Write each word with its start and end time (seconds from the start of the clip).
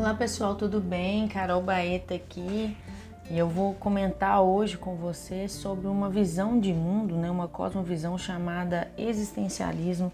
Olá 0.00 0.14
pessoal, 0.14 0.54
tudo 0.54 0.80
bem? 0.80 1.28
Carol 1.28 1.62
Baeta 1.62 2.14
aqui 2.14 2.74
e 3.30 3.36
eu 3.36 3.46
vou 3.46 3.74
comentar 3.74 4.40
hoje 4.40 4.78
com 4.78 4.96
você 4.96 5.46
sobre 5.46 5.88
uma 5.88 6.08
visão 6.08 6.58
de 6.58 6.72
mundo, 6.72 7.16
né? 7.16 7.30
uma 7.30 7.46
cosmovisão 7.46 8.16
chamada 8.16 8.90
existencialismo, 8.96 10.10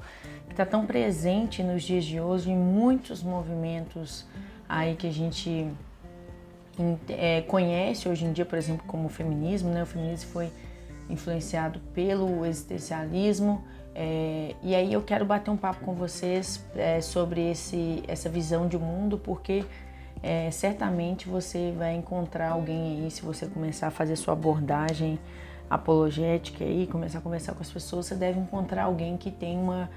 que 0.49 0.54
está 0.54 0.67
tão 0.67 0.85
presente 0.85 1.62
nos 1.62 1.85
dias 1.85 2.04
de 2.04 2.21
hoje 2.21 2.51
em 2.51 2.56
muitos 2.56 3.22
movimentos 3.22 4.26
aí 4.69 4.96
que 4.96 5.06
a 5.06 5.12
gente 5.12 5.71
é, 7.08 7.42
conhece 7.42 8.08
hoje 8.08 8.24
em 8.24 8.32
dia, 8.32 8.44
por 8.44 8.58
exemplo, 8.58 8.84
como 8.88 9.06
o 9.06 9.08
feminismo. 9.08 9.71
Né? 9.71 9.84
O 9.84 9.87
feminismo 9.87 10.28
foi 10.32 10.50
influenciado 11.08 11.78
pelo 11.94 12.44
existencialismo. 12.44 13.64
É, 13.99 14.54
e 14.63 14.74
aí 14.74 14.92
eu 14.92 15.01
quero 15.01 15.24
bater 15.24 15.51
um 15.51 15.56
papo 15.56 15.83
com 15.83 15.94
vocês 15.94 16.62
é, 16.77 17.01
sobre 17.01 17.51
esse, 17.51 18.02
essa 18.06 18.28
visão 18.28 18.69
de 18.69 18.77
mundo, 18.77 19.16
porque 19.16 19.64
é, 20.22 20.50
certamente 20.50 21.27
você 21.27 21.72
vai 21.74 21.95
encontrar 21.95 22.50
alguém 22.50 23.05
aí, 23.05 23.10
se 23.10 23.22
você 23.22 23.46
começar 23.46 23.86
a 23.86 23.91
fazer 23.91 24.14
sua 24.16 24.34
abordagem 24.34 25.19
apologética 25.70 26.62
aí, 26.62 26.86
começar 26.86 27.20
a 27.20 27.22
conversar 27.22 27.55
com 27.55 27.62
as 27.62 27.70
pessoas, 27.70 28.05
você 28.05 28.14
deve 28.14 28.38
encontrar 28.38 28.84
alguém 28.84 29.16
que 29.16 29.30
tem 29.30 29.59
uma 29.59 29.88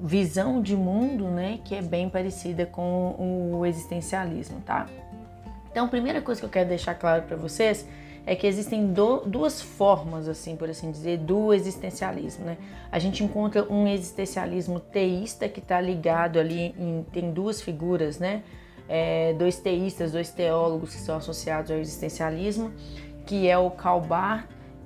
visão 0.00 0.60
de 0.60 0.74
mundo, 0.74 1.28
né, 1.28 1.60
que 1.64 1.76
é 1.76 1.80
bem 1.80 2.10
parecida 2.10 2.66
com 2.66 3.14
o 3.54 3.64
existencialismo, 3.64 4.60
tá? 4.62 4.88
Então, 5.70 5.86
a 5.86 5.88
primeira 5.88 6.20
coisa 6.20 6.40
que 6.40 6.46
eu 6.46 6.50
quero 6.50 6.68
deixar 6.68 6.96
claro 6.96 7.22
para 7.22 7.36
vocês 7.36 7.86
é 8.26 8.34
que 8.34 8.46
existem 8.46 8.92
do, 8.92 9.20
duas 9.20 9.60
formas, 9.60 10.28
assim, 10.28 10.56
por 10.56 10.70
assim 10.70 10.90
dizer, 10.90 11.18
do 11.18 11.52
existencialismo, 11.52 12.44
né? 12.44 12.56
A 12.90 12.98
gente 12.98 13.22
encontra 13.22 13.70
um 13.70 13.86
existencialismo 13.86 14.80
teísta 14.80 15.48
que 15.48 15.60
está 15.60 15.80
ligado 15.80 16.38
ali 16.38 16.74
em 16.78 17.04
tem 17.12 17.32
duas 17.32 17.60
figuras, 17.60 18.18
né? 18.18 18.42
É, 18.88 19.34
dois 19.34 19.58
teístas, 19.58 20.12
dois 20.12 20.30
teólogos 20.30 20.94
que 20.94 21.00
são 21.00 21.16
associados 21.16 21.70
ao 21.70 21.76
existencialismo, 21.76 22.72
que 23.26 23.48
é 23.48 23.58
o 23.58 23.70
Karl 23.70 24.00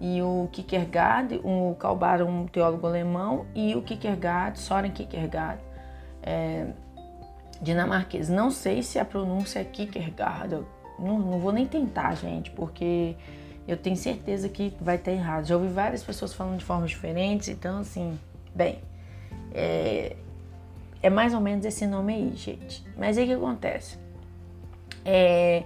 e 0.00 0.22
o 0.22 0.48
Kierkegaard, 0.52 1.40
o 1.42 1.74
Karl 1.78 1.96
Barth 1.96 2.22
um 2.22 2.46
teólogo 2.46 2.86
alemão 2.86 3.46
e 3.54 3.74
o 3.74 3.82
Kierkegaard, 3.82 4.58
Soren 4.58 4.90
Kierkegaard, 4.90 5.60
é, 6.22 6.66
dinamarquês. 7.60 8.28
Não 8.28 8.50
sei 8.50 8.82
se 8.82 8.98
a 8.98 9.04
pronúncia 9.04 9.60
é 9.60 9.64
Kierkegaard, 9.64 10.64
não, 10.98 11.18
não 11.18 11.38
vou 11.38 11.52
nem 11.52 11.66
tentar, 11.66 12.14
gente, 12.14 12.50
porque 12.50 13.14
eu 13.66 13.76
tenho 13.76 13.96
certeza 13.96 14.48
que 14.48 14.72
vai 14.80 14.96
estar 14.96 15.12
errado. 15.12 15.46
Já 15.46 15.56
ouvi 15.56 15.68
várias 15.68 16.02
pessoas 16.02 16.32
falando 16.32 16.58
de 16.58 16.64
formas 16.64 16.90
diferentes, 16.90 17.48
então 17.48 17.80
assim, 17.80 18.18
bem, 18.54 18.78
é, 19.52 20.16
é 21.02 21.10
mais 21.10 21.34
ou 21.34 21.40
menos 21.40 21.64
esse 21.64 21.86
nome 21.86 22.14
aí, 22.14 22.32
gente. 22.34 22.84
Mas 22.96 23.18
aí 23.18 23.24
o 23.24 23.26
que 23.28 23.34
acontece? 23.34 23.98
É, 25.04 25.64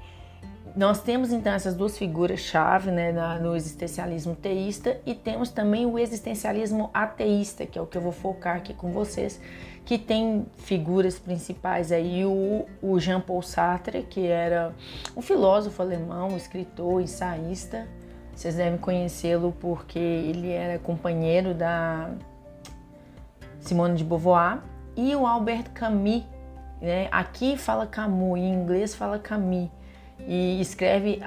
nós 0.75 1.03
temos 1.03 1.33
então 1.33 1.53
essas 1.53 1.75
duas 1.75 1.99
figuras-chave 1.99 2.91
né, 2.91 3.13
no 3.41 3.55
existencialismo 3.55 4.35
teísta 4.35 4.99
e 5.05 5.15
temos 5.15 5.51
também 5.51 5.85
o 5.85 5.99
existencialismo 5.99 6.89
ateísta, 6.95 7.67
que 7.67 7.79
é 7.79 7.83
o 7.83 7.87
que 7.87 7.99
eu 7.99 8.03
vou 8.03 8.13
focar 8.13 8.57
aqui 8.57 8.73
com 8.73 8.91
vocês, 8.91 9.39
que 9.85 9.99
tem 9.99 10.47
figuras 10.57 11.19
principais 11.19 11.93
aí 11.93 12.25
o, 12.25 12.65
o 12.81 12.99
Jean-Paul 12.99 13.43
Sartre, 13.43 14.03
que 14.03 14.27
era 14.27 14.73
um 15.15 15.21
filósofo 15.21 15.83
alemão, 15.83 16.37
escritor, 16.37 17.03
ensaísta. 17.03 17.87
Vocês 18.35 18.55
devem 18.55 18.79
conhecê-lo 18.79 19.55
porque 19.61 19.99
ele 19.99 20.51
era 20.51 20.79
companheiro 20.79 21.53
da 21.53 22.11
Simone 23.61 23.97
de 23.97 24.05
Beauvoir 24.05 24.63
e 24.97 25.15
o 25.15 25.27
Albert 25.27 25.71
Camus, 25.75 26.23
né? 26.81 27.09
Aqui 27.13 27.59
fala 27.59 27.87
Camus, 27.87 28.39
em 28.39 28.55
inglês 28.55 28.95
fala 28.95 29.19
Camus 29.19 29.69
e 30.27 30.61
escreve 30.61 31.21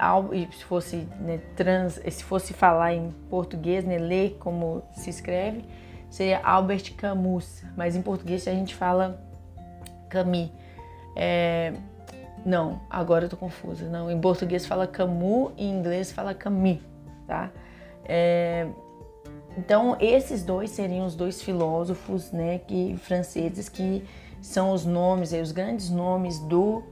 se 0.52 0.64
fosse 0.64 0.96
né, 1.20 1.38
trans, 1.54 2.00
se 2.10 2.24
fosse 2.24 2.52
falar 2.52 2.94
em 2.94 3.10
português, 3.28 3.84
né, 3.84 3.98
ler 3.98 4.36
como 4.40 4.82
se 4.92 5.10
escreve, 5.10 5.64
seria 6.08 6.40
Albert 6.42 6.94
Camus, 6.96 7.62
mas 7.76 7.94
em 7.94 8.02
português 8.02 8.46
a 8.48 8.52
gente 8.52 8.74
fala 8.74 9.20
Camus. 10.08 10.50
É, 11.14 11.74
não, 12.44 12.80
agora 12.88 13.24
eu 13.24 13.28
tô 13.28 13.36
confusa. 13.36 13.88
Não, 13.88 14.10
em 14.10 14.20
português 14.20 14.66
fala 14.66 14.86
Camus, 14.86 15.52
em 15.56 15.70
inglês 15.70 16.12
fala 16.12 16.32
Camus, 16.32 16.78
tá? 17.26 17.50
É, 18.04 18.66
então 19.58 19.96
esses 20.00 20.42
dois 20.42 20.70
seriam 20.70 21.06
os 21.06 21.14
dois 21.14 21.42
filósofos, 21.42 22.30
né, 22.32 22.58
que 22.58 22.96
franceses 22.98 23.68
que 23.68 24.04
são 24.40 24.72
os 24.72 24.86
nomes, 24.86 25.32
os 25.32 25.52
grandes 25.52 25.90
nomes 25.90 26.38
do 26.38 26.82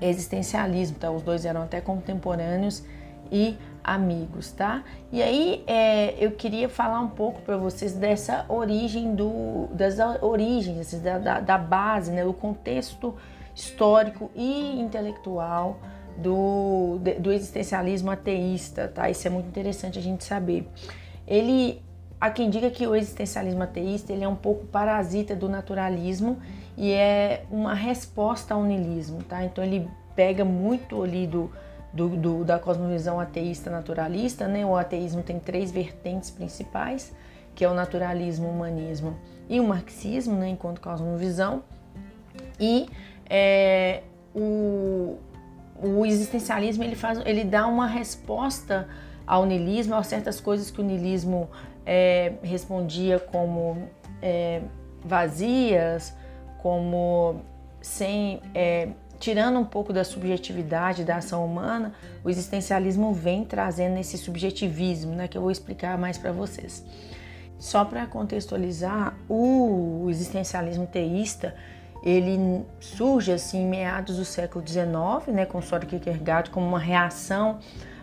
existencialismo, 0.00 0.98
tá? 0.98 1.10
Os 1.10 1.22
dois 1.22 1.44
eram 1.44 1.62
até 1.62 1.80
contemporâneos 1.80 2.82
e 3.30 3.56
amigos, 3.82 4.52
tá? 4.52 4.82
E 5.12 5.22
aí 5.22 5.64
é, 5.66 6.14
eu 6.22 6.32
queria 6.32 6.68
falar 6.68 7.00
um 7.00 7.08
pouco 7.08 7.40
para 7.42 7.56
vocês 7.56 7.92
dessa 7.92 8.44
origem 8.48 9.14
do, 9.14 9.68
das 9.72 9.98
origens, 10.22 10.80
assim, 10.80 11.00
da, 11.00 11.18
da, 11.18 11.40
da, 11.40 11.58
base, 11.58 12.10
né? 12.10 12.24
Do 12.24 12.32
contexto 12.32 13.14
histórico 13.54 14.30
e 14.34 14.80
intelectual 14.80 15.78
do, 16.16 16.98
do 17.18 17.32
existencialismo 17.32 18.10
ateísta, 18.10 18.88
tá? 18.88 19.08
Isso 19.08 19.26
é 19.26 19.30
muito 19.30 19.48
interessante 19.48 19.98
a 19.98 20.02
gente 20.02 20.24
saber. 20.24 20.68
Ele 21.26 21.82
há 22.20 22.30
quem 22.30 22.50
diga 22.50 22.70
que 22.70 22.86
o 22.86 22.94
existencialismo 22.94 23.62
ateísta 23.62 24.12
ele 24.12 24.22
é 24.22 24.28
um 24.28 24.36
pouco 24.36 24.66
parasita 24.66 25.34
do 25.34 25.48
naturalismo 25.48 26.38
e 26.76 26.92
é 26.92 27.44
uma 27.50 27.74
resposta 27.74 28.54
ao 28.54 28.62
niilismo, 28.62 29.22
tá? 29.22 29.44
Então 29.44 29.64
ele 29.64 29.88
pega 30.14 30.44
muito 30.44 31.02
ali 31.02 31.26
do, 31.26 31.50
do, 31.92 32.08
do, 32.10 32.44
da 32.44 32.58
cosmovisão 32.58 33.18
ateísta 33.18 33.70
naturalista, 33.70 34.46
né? 34.46 34.64
O 34.66 34.76
ateísmo 34.76 35.22
tem 35.22 35.38
três 35.38 35.72
vertentes 35.72 36.30
principais, 36.30 37.12
que 37.54 37.64
é 37.64 37.68
o 37.68 37.74
naturalismo, 37.74 38.48
o 38.48 38.50
humanismo 38.50 39.16
e 39.48 39.58
o 39.58 39.66
marxismo, 39.66 40.36
né? 40.36 40.48
Enquanto 40.48 40.80
cosmovisão. 40.80 41.62
E 42.58 42.88
é, 43.28 44.02
o, 44.34 45.18
o 45.82 46.04
existencialismo 46.04 46.84
ele 46.84 46.96
faz, 46.96 47.20
ele 47.24 47.44
dá 47.44 47.66
uma 47.66 47.86
resposta 47.86 48.86
ao 49.26 49.46
niilismo, 49.46 49.94
a 49.94 50.02
certas 50.02 50.40
coisas 50.40 50.70
que 50.70 50.80
o 50.80 50.84
niilismo 50.84 51.48
é, 51.86 52.32
respondia 52.42 53.18
como 53.18 53.88
é, 54.22 54.62
vazias, 55.04 56.14
como 56.58 57.40
sem 57.80 58.40
é, 58.54 58.88
tirando 59.18 59.58
um 59.58 59.64
pouco 59.64 59.92
da 59.92 60.02
subjetividade 60.02 61.04
da 61.04 61.16
ação 61.16 61.44
humana, 61.44 61.92
o 62.24 62.30
existencialismo 62.30 63.12
vem 63.12 63.44
trazendo 63.44 63.98
esse 63.98 64.16
subjetivismo, 64.16 65.14
né, 65.14 65.28
que 65.28 65.36
eu 65.36 65.42
vou 65.42 65.50
explicar 65.50 65.98
mais 65.98 66.16
para 66.16 66.32
vocês. 66.32 66.84
Só 67.58 67.84
para 67.84 68.06
contextualizar, 68.06 69.14
o 69.28 70.06
existencialismo 70.08 70.86
teísta 70.86 71.54
ele 72.02 72.64
surge 72.80 73.30
assim 73.30 73.62
em 73.64 73.68
meados 73.68 74.16
do 74.16 74.24
século 74.24 74.66
XIX, 74.66 75.34
né, 75.34 75.44
com 75.44 75.60
Soren 75.60 75.86
Kierkegaard 75.86 76.48
como 76.48 76.66
uma 76.66 76.78
reação 76.78 77.58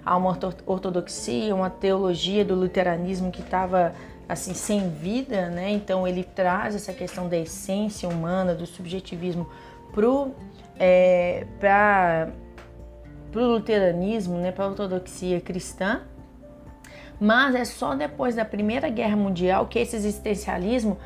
a 0.07 0.15
uma 0.15 0.37
ortodoxia, 0.65 1.53
uma 1.53 1.69
teologia 1.69 2.45
do 2.45 2.55
luteranismo 2.55 3.29
que 3.29 3.41
estava 3.41 3.93
assim 4.27 4.53
sem 4.53 4.89
vida, 4.89 5.49
né? 5.49 5.69
Então 5.69 6.07
ele 6.07 6.23
traz 6.23 6.75
essa 6.75 6.93
questão 6.93 7.27
da 7.27 7.37
essência 7.37 8.07
humana, 8.07 8.55
do 8.55 8.65
subjetivismo 8.65 9.49
pro 9.91 10.31
é, 10.79 11.45
para 11.59 12.29
o 13.35 13.39
luteranismo, 13.39 14.37
né, 14.37 14.51
para 14.51 14.65
a 14.65 14.67
ortodoxia 14.69 15.41
cristã, 15.41 16.03
mas 17.19 17.53
é 17.53 17.65
só 17.65 17.93
depois 17.93 18.35
da 18.35 18.45
Primeira 18.45 18.89
Guerra 18.89 19.17
Mundial 19.17 19.67
que 19.67 19.77
esse 19.77 19.95
existencialismo 19.95 20.97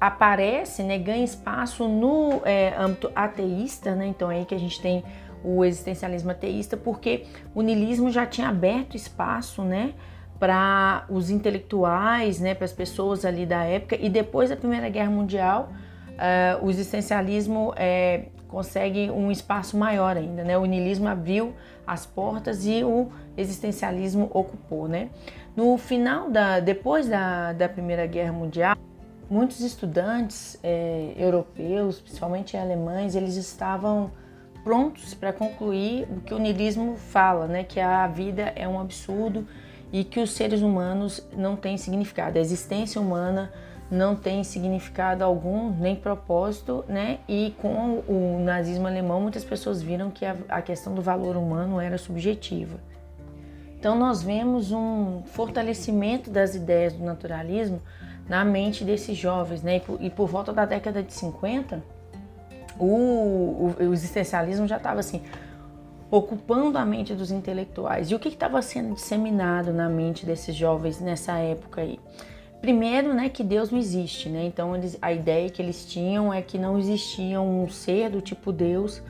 aparece, 0.00 0.82
né, 0.82 0.98
ganha 0.98 1.24
espaço 1.24 1.88
no 1.88 2.42
é, 2.44 2.74
âmbito 2.76 3.10
ateísta, 3.14 3.94
né, 3.94 4.06
então 4.08 4.30
é 4.30 4.38
aí 4.38 4.44
que 4.44 4.54
a 4.54 4.58
gente 4.58 4.80
tem 4.82 5.02
o 5.44 5.64
existencialismo 5.64 6.30
ateísta, 6.30 6.76
porque 6.76 7.24
o 7.54 7.62
niilismo 7.62 8.10
já 8.10 8.26
tinha 8.26 8.48
aberto 8.48 8.96
espaço, 8.96 9.62
né, 9.62 9.94
para 10.38 11.04
os 11.08 11.30
intelectuais, 11.30 12.38
né, 12.38 12.54
para 12.54 12.64
as 12.64 12.72
pessoas 12.72 13.24
ali 13.24 13.44
da 13.44 13.64
época, 13.64 13.96
e 14.00 14.08
depois 14.08 14.50
da 14.50 14.56
Primeira 14.56 14.88
Guerra 14.88 15.10
Mundial, 15.10 15.72
uh, 16.18 16.64
o 16.64 16.70
existencialismo 16.70 17.72
é, 17.76 18.26
consegue 18.48 19.10
um 19.10 19.30
espaço 19.30 19.76
maior 19.76 20.16
ainda, 20.16 20.42
né? 20.42 20.56
O 20.56 20.64
niilismo 20.64 21.06
abriu 21.06 21.54
as 21.86 22.06
portas 22.06 22.66
e 22.66 22.82
o 22.82 23.08
existencialismo 23.36 24.30
ocupou, 24.32 24.88
né? 24.88 25.10
No 25.54 25.76
final 25.76 26.30
da, 26.30 26.60
depois 26.60 27.08
da, 27.08 27.52
da 27.52 27.68
Primeira 27.68 28.06
Guerra 28.06 28.32
Mundial, 28.32 28.76
muitos 29.30 29.60
estudantes 29.60 30.58
é, 30.62 31.12
europeus, 31.16 32.00
principalmente 32.00 32.56
alemães, 32.56 33.14
eles 33.14 33.36
estavam 33.36 34.10
prontos 34.68 35.14
para 35.14 35.32
concluir 35.32 36.06
o 36.10 36.20
que 36.20 36.34
o 36.34 36.38
niilismo 36.38 36.94
fala, 36.98 37.46
né? 37.46 37.64
Que 37.64 37.80
a 37.80 38.06
vida 38.06 38.52
é 38.54 38.68
um 38.68 38.78
absurdo 38.78 39.46
e 39.90 40.04
que 40.04 40.20
os 40.20 40.32
seres 40.32 40.60
humanos 40.60 41.26
não 41.34 41.56
têm 41.56 41.78
significado, 41.78 42.36
a 42.36 42.40
existência 42.42 43.00
humana 43.00 43.50
não 43.90 44.14
tem 44.14 44.44
significado 44.44 45.24
algum, 45.24 45.70
nem 45.70 45.96
propósito, 45.96 46.84
né? 46.86 47.20
E 47.26 47.54
com 47.62 48.00
o 48.06 48.42
nazismo 48.44 48.86
alemão, 48.86 49.22
muitas 49.22 49.42
pessoas 49.42 49.80
viram 49.80 50.10
que 50.10 50.26
a, 50.26 50.36
a 50.50 50.60
questão 50.60 50.94
do 50.94 51.00
valor 51.00 51.34
humano 51.34 51.80
era 51.80 51.96
subjetiva. 51.96 52.78
Então, 53.78 53.98
nós 53.98 54.22
vemos 54.22 54.70
um 54.70 55.22
fortalecimento 55.24 56.28
das 56.28 56.54
ideias 56.54 56.92
do 56.92 57.02
naturalismo 57.02 57.80
na 58.28 58.44
mente 58.44 58.84
desses 58.84 59.16
jovens, 59.16 59.62
né? 59.62 59.76
E 59.76 59.80
por, 59.80 60.02
e 60.02 60.10
por 60.10 60.28
volta 60.28 60.52
da 60.52 60.66
década 60.66 61.02
de 61.02 61.14
50, 61.14 61.82
o, 62.78 62.84
o, 62.86 63.74
o 63.78 63.92
existencialismo 63.92 64.66
já 64.66 64.76
estava 64.76 65.00
assim 65.00 65.22
ocupando 66.10 66.78
a 66.78 66.84
mente 66.84 67.14
dos 67.14 67.30
intelectuais. 67.30 68.10
E 68.10 68.14
o 68.14 68.18
que 68.18 68.28
estava 68.28 68.62
sendo 68.62 68.94
disseminado 68.94 69.72
na 69.72 69.88
mente 69.88 70.24
desses 70.24 70.54
jovens 70.54 71.00
nessa 71.00 71.36
época 71.38 71.82
aí? 71.82 71.98
Primeiro, 72.60 73.14
né, 73.14 73.28
que 73.28 73.44
Deus 73.44 73.70
não 73.70 73.78
existe, 73.78 74.28
né? 74.28 74.44
Então 74.44 74.74
eles, 74.74 74.98
a 75.00 75.12
ideia 75.12 75.48
que 75.48 75.62
eles 75.62 75.84
tinham 75.86 76.32
é 76.32 76.42
que 76.42 76.58
não 76.58 76.78
existia 76.78 77.40
um 77.40 77.68
ser 77.68 78.10
do 78.10 78.20
tipo 78.20 78.52
Deus 78.52 79.02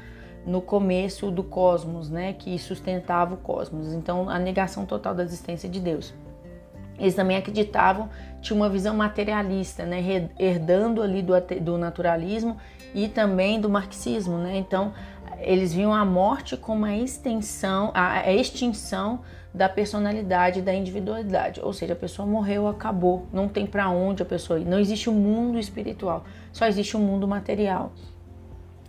no 0.45 0.61
começo 0.61 1.31
do 1.31 1.43
cosmos, 1.43 2.11
né, 2.11 2.33
que 2.33 2.59
sustentava 2.59 3.35
o 3.35 3.37
cosmos. 3.39 3.93
Então 3.95 4.29
a 4.29 4.39
negação 4.39 4.85
total 4.85 5.15
da 5.15 5.23
existência 5.23 5.69
de 5.69 5.81
Deus. 5.81 6.13
Eles 6.99 7.15
também 7.15 7.37
acreditavam, 7.37 8.11
tinha 8.41 8.57
uma 8.57 8.69
visão 8.69 8.97
materialista, 8.97 9.87
né, 9.87 10.03
herdando 10.39 11.01
ali 11.01 11.23
do, 11.23 11.33
do 11.61 11.79
naturalismo 11.79 12.57
e 12.95 13.09
também 13.09 13.61
do 13.61 13.69
marxismo, 13.69 14.39
né? 14.39 14.57
Então 14.57 14.93
eles 15.41 15.73
viam 15.73 15.95
a 15.95 16.05
morte 16.05 16.57
como 16.57 16.85
a 16.85 16.97
extensão, 16.97 17.91
a, 17.95 18.31
extinção 18.33 19.21
da 19.55 19.69
personalidade, 19.69 20.61
da 20.61 20.75
individualidade. 20.75 21.61
Ou 21.63 21.73
seja, 21.73 21.93
a 21.93 21.97
pessoa 21.97 22.27
morreu, 22.27 22.67
acabou, 22.67 23.27
não 23.33 23.49
tem 23.49 23.67
para 23.67 23.89
onde 23.89 24.23
a 24.23 24.27
pessoa 24.27 24.59
ir. 24.59 24.65
Não 24.65 24.79
existe 24.79 25.09
o 25.09 25.13
um 25.13 25.17
mundo 25.17 25.59
espiritual, 25.59 26.25
só 26.53 26.67
existe 26.67 26.97
o 26.97 27.01
um 27.01 27.03
mundo 27.03 27.27
material. 27.27 27.93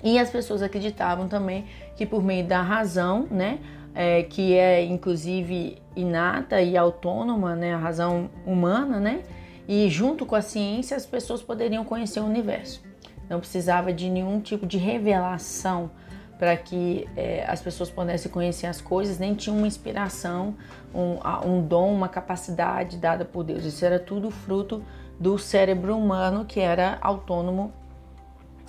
E 0.03 0.17
as 0.17 0.29
pessoas 0.29 0.61
acreditavam 0.61 1.27
também 1.27 1.65
que 1.95 2.05
por 2.05 2.23
meio 2.23 2.45
da 2.45 2.61
razão, 2.61 3.27
né, 3.29 3.59
é, 3.93 4.23
que 4.23 4.53
é 4.53 4.83
inclusive 4.83 5.77
inata 5.95 6.61
e 6.61 6.77
autônoma, 6.77 7.55
né, 7.55 7.73
a 7.73 7.77
razão 7.77 8.29
humana, 8.45 8.99
né, 8.99 9.23
e 9.67 9.89
junto 9.89 10.25
com 10.25 10.35
a 10.35 10.41
ciência 10.41 10.95
as 10.95 11.05
pessoas 11.05 11.41
poderiam 11.41 11.83
conhecer 11.83 12.21
o 12.21 12.25
universo. 12.25 12.88
Não 13.29 13.39
precisava 13.39 13.93
de 13.93 14.09
nenhum 14.09 14.39
tipo 14.41 14.65
de 14.65 14.77
revelação 14.77 15.91
para 16.39 16.55
que 16.55 17.07
é, 17.17 17.45
as 17.47 17.61
pessoas 17.61 17.89
pudessem 17.89 18.31
conhecer 18.31 18.65
as 18.65 18.79
coisas, 18.79 19.19
nem 19.19 19.35
tinha 19.35 19.53
uma 19.53 19.67
inspiração, 19.67 20.55
um, 20.95 21.17
um 21.45 21.61
dom, 21.61 21.93
uma 21.93 22.07
capacidade 22.07 22.97
dada 22.97 23.25
por 23.25 23.43
Deus. 23.43 23.65
Isso 23.65 23.85
era 23.85 23.99
tudo 23.99 24.31
fruto 24.31 24.81
do 25.19 25.37
cérebro 25.37 25.97
humano 25.97 26.45
que 26.45 26.61
era 26.61 26.97
autônomo 27.01 27.73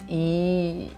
e, 0.09 0.91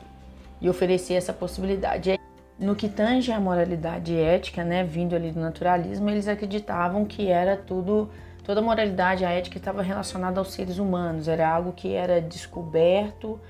e 0.62 0.69
oferecia 0.69 1.19
essa 1.19 1.32
possibilidade. 1.32 2.19
No 2.59 2.75
que 2.75 2.88
tange 2.88 3.31
a 3.31 3.38
moralidade 3.38 4.17
ética, 4.17 4.64
né, 4.64 4.82
vindo 4.82 5.14
ali 5.14 5.31
do 5.31 5.41
naturalismo, 5.41 6.09
eles 6.09 6.26
acreditavam 6.26 7.05
que 7.05 7.29
era 7.29 7.55
tudo, 7.55 8.09
toda 8.44 8.60
a 8.60 8.62
moralidade, 8.62 9.24
a 9.24 9.30
ética 9.30 9.58
estava 9.58 9.82
relacionada 9.82 10.40
aos 10.40 10.52
seres 10.52 10.78
humanos, 10.78 11.28
era 11.28 11.48
algo 11.48 11.72
que 11.72 11.94
era 11.94 12.20
descoberto 12.20 13.40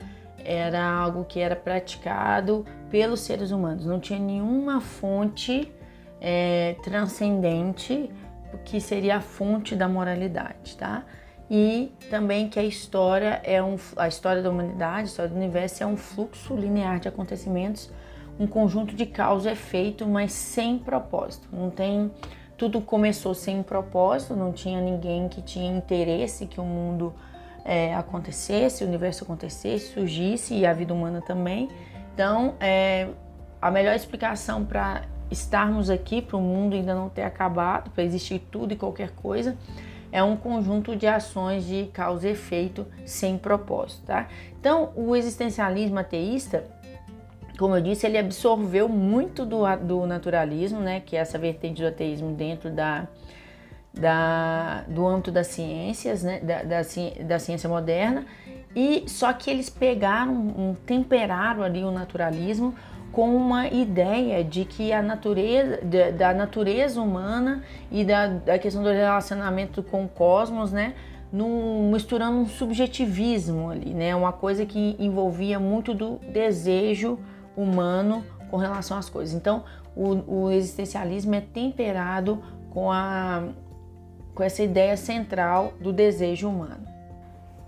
era 0.44 0.84
algo 0.84 1.24
que 1.24 1.40
era 1.40 1.54
praticado 1.54 2.64
pelos 2.90 3.20
seres 3.20 3.50
humanos, 3.50 3.86
não 3.86 4.00
tinha 4.00 4.18
nenhuma 4.18 4.80
fonte 4.80 5.72
é, 6.20 6.76
transcendente 6.82 8.10
que 8.64 8.80
seria 8.80 9.16
a 9.16 9.20
fonte 9.20 9.74
da 9.74 9.88
moralidade, 9.88 10.76
tá? 10.76 11.04
E 11.50 11.92
também 12.10 12.48
que 12.48 12.58
a 12.58 12.62
história 12.62 13.40
é 13.44 13.62
um, 13.62 13.76
a 13.96 14.08
história 14.08 14.42
da 14.42 14.50
humanidade, 14.50 15.00
a 15.00 15.04
história 15.04 15.30
do 15.30 15.36
universo 15.36 15.82
é 15.82 15.86
um 15.86 15.96
fluxo 15.96 16.54
linear 16.54 17.00
de 17.00 17.08
acontecimentos, 17.08 17.90
um 18.38 18.46
conjunto 18.46 18.94
de 18.94 19.06
causa 19.06 19.50
e 19.50 19.52
efeito, 19.52 20.06
mas 20.06 20.32
sem 20.32 20.78
propósito. 20.78 21.48
Não 21.52 21.70
tem 21.70 22.10
tudo 22.62 22.81
começou 22.81 23.35
sem 23.35 23.61
propósito, 23.61 24.37
não 24.37 24.53
tinha 24.53 24.81
ninguém 24.81 25.29
que 25.29 25.43
tinha 25.43 25.76
interesse 25.76 26.47
que 26.47 26.61
o 26.61 26.64
mundo 26.64 27.12
é, 27.64 27.93
acontecesse, 27.93 28.85
o 28.85 28.87
universo 28.87 29.25
acontecesse, 29.25 29.93
surgisse 29.93 30.55
e 30.55 30.64
a 30.64 30.73
vida 30.73 30.94
humana 30.94 31.20
também. 31.20 31.69
Então, 32.14 32.55
é, 32.61 33.09
a 33.61 33.69
melhor 33.69 33.97
explicação 33.97 34.64
para 34.64 35.03
estarmos 35.29 35.91
aqui, 35.91 36.23
para 36.23 36.37
o 36.37 36.41
mundo 36.41 36.76
ainda 36.76 36.94
não 36.94 37.09
ter 37.09 37.25
acabado, 37.25 37.91
para 37.91 38.05
existir 38.05 38.38
tudo 38.38 38.73
e 38.75 38.76
qualquer 38.76 39.11
coisa, 39.11 39.56
é 40.12 40.23
um 40.23 40.37
conjunto 40.37 40.94
de 40.94 41.09
ações 41.09 41.67
de 41.67 41.87
causa 41.93 42.29
e 42.29 42.31
efeito 42.31 42.87
sem 43.05 43.37
propósito, 43.37 44.06
tá? 44.06 44.29
Então, 44.61 44.93
o 44.94 45.17
existencialismo 45.17 45.99
ateísta, 45.99 46.64
como 47.62 47.76
eu 47.76 47.81
disse, 47.81 48.05
ele 48.05 48.19
absorveu 48.19 48.88
muito 48.88 49.47
do, 49.47 49.62
do 49.76 50.05
naturalismo, 50.05 50.81
né, 50.81 50.99
que 50.99 51.17
é 51.17 51.20
essa 51.20 51.38
vertente 51.38 51.81
do 51.81 51.87
ateísmo 51.87 52.32
dentro 52.32 52.70
da 52.70 53.06
da, 53.94 54.85
do 54.88 55.06
âmbito 55.06 55.31
das 55.31 55.49
ciências, 55.49 56.23
né, 56.23 56.41
da, 56.41 56.62
da, 56.62 56.81
da, 57.26 57.38
ciência 57.38 57.69
moderna, 57.69 58.25
e 58.75 59.05
só 59.06 59.32
que 59.35 59.50
eles 59.50 59.69
pegaram, 59.69 60.32
um, 60.32 60.75
temperaram 60.75 61.62
ali 61.62 61.85
o 61.85 61.91
naturalismo 61.91 62.75
com 63.12 63.37
uma 63.37 63.69
ideia 63.69 64.43
de 64.43 64.64
que 64.64 64.93
a 64.93 65.03
natureza, 65.03 65.79
da 66.17 66.32
natureza 66.32 67.00
humana 67.00 67.62
e 67.91 68.03
da, 68.03 68.29
da 68.29 68.59
questão 68.59 68.82
do 68.82 68.88
relacionamento 68.88 69.82
com 69.82 70.06
o 70.06 70.09
cosmos, 70.09 70.73
né, 70.73 70.94
num, 71.31 71.93
misturando 71.93 72.38
um 72.38 72.47
subjetivismo 72.47 73.70
ali, 73.70 73.94
né, 73.94 74.17
uma 74.17 74.32
coisa 74.32 74.64
que 74.64 74.97
envolvia 74.99 75.61
muito 75.61 75.93
do 75.93 76.19
desejo 76.32 77.19
humano 77.56 78.25
com 78.50 78.56
relação 78.56 78.99
às 78.99 79.08
coisas. 79.08 79.34
Então, 79.34 79.64
o, 79.94 80.44
o 80.44 80.50
existencialismo 80.50 81.34
é 81.34 81.40
temperado 81.40 82.43
com 82.70 82.90
a 82.90 83.49
com 84.34 84.43
essa 84.43 84.62
ideia 84.62 84.96
central 84.96 85.75
do 85.81 85.93
desejo 85.93 86.49
humano. 86.49 86.87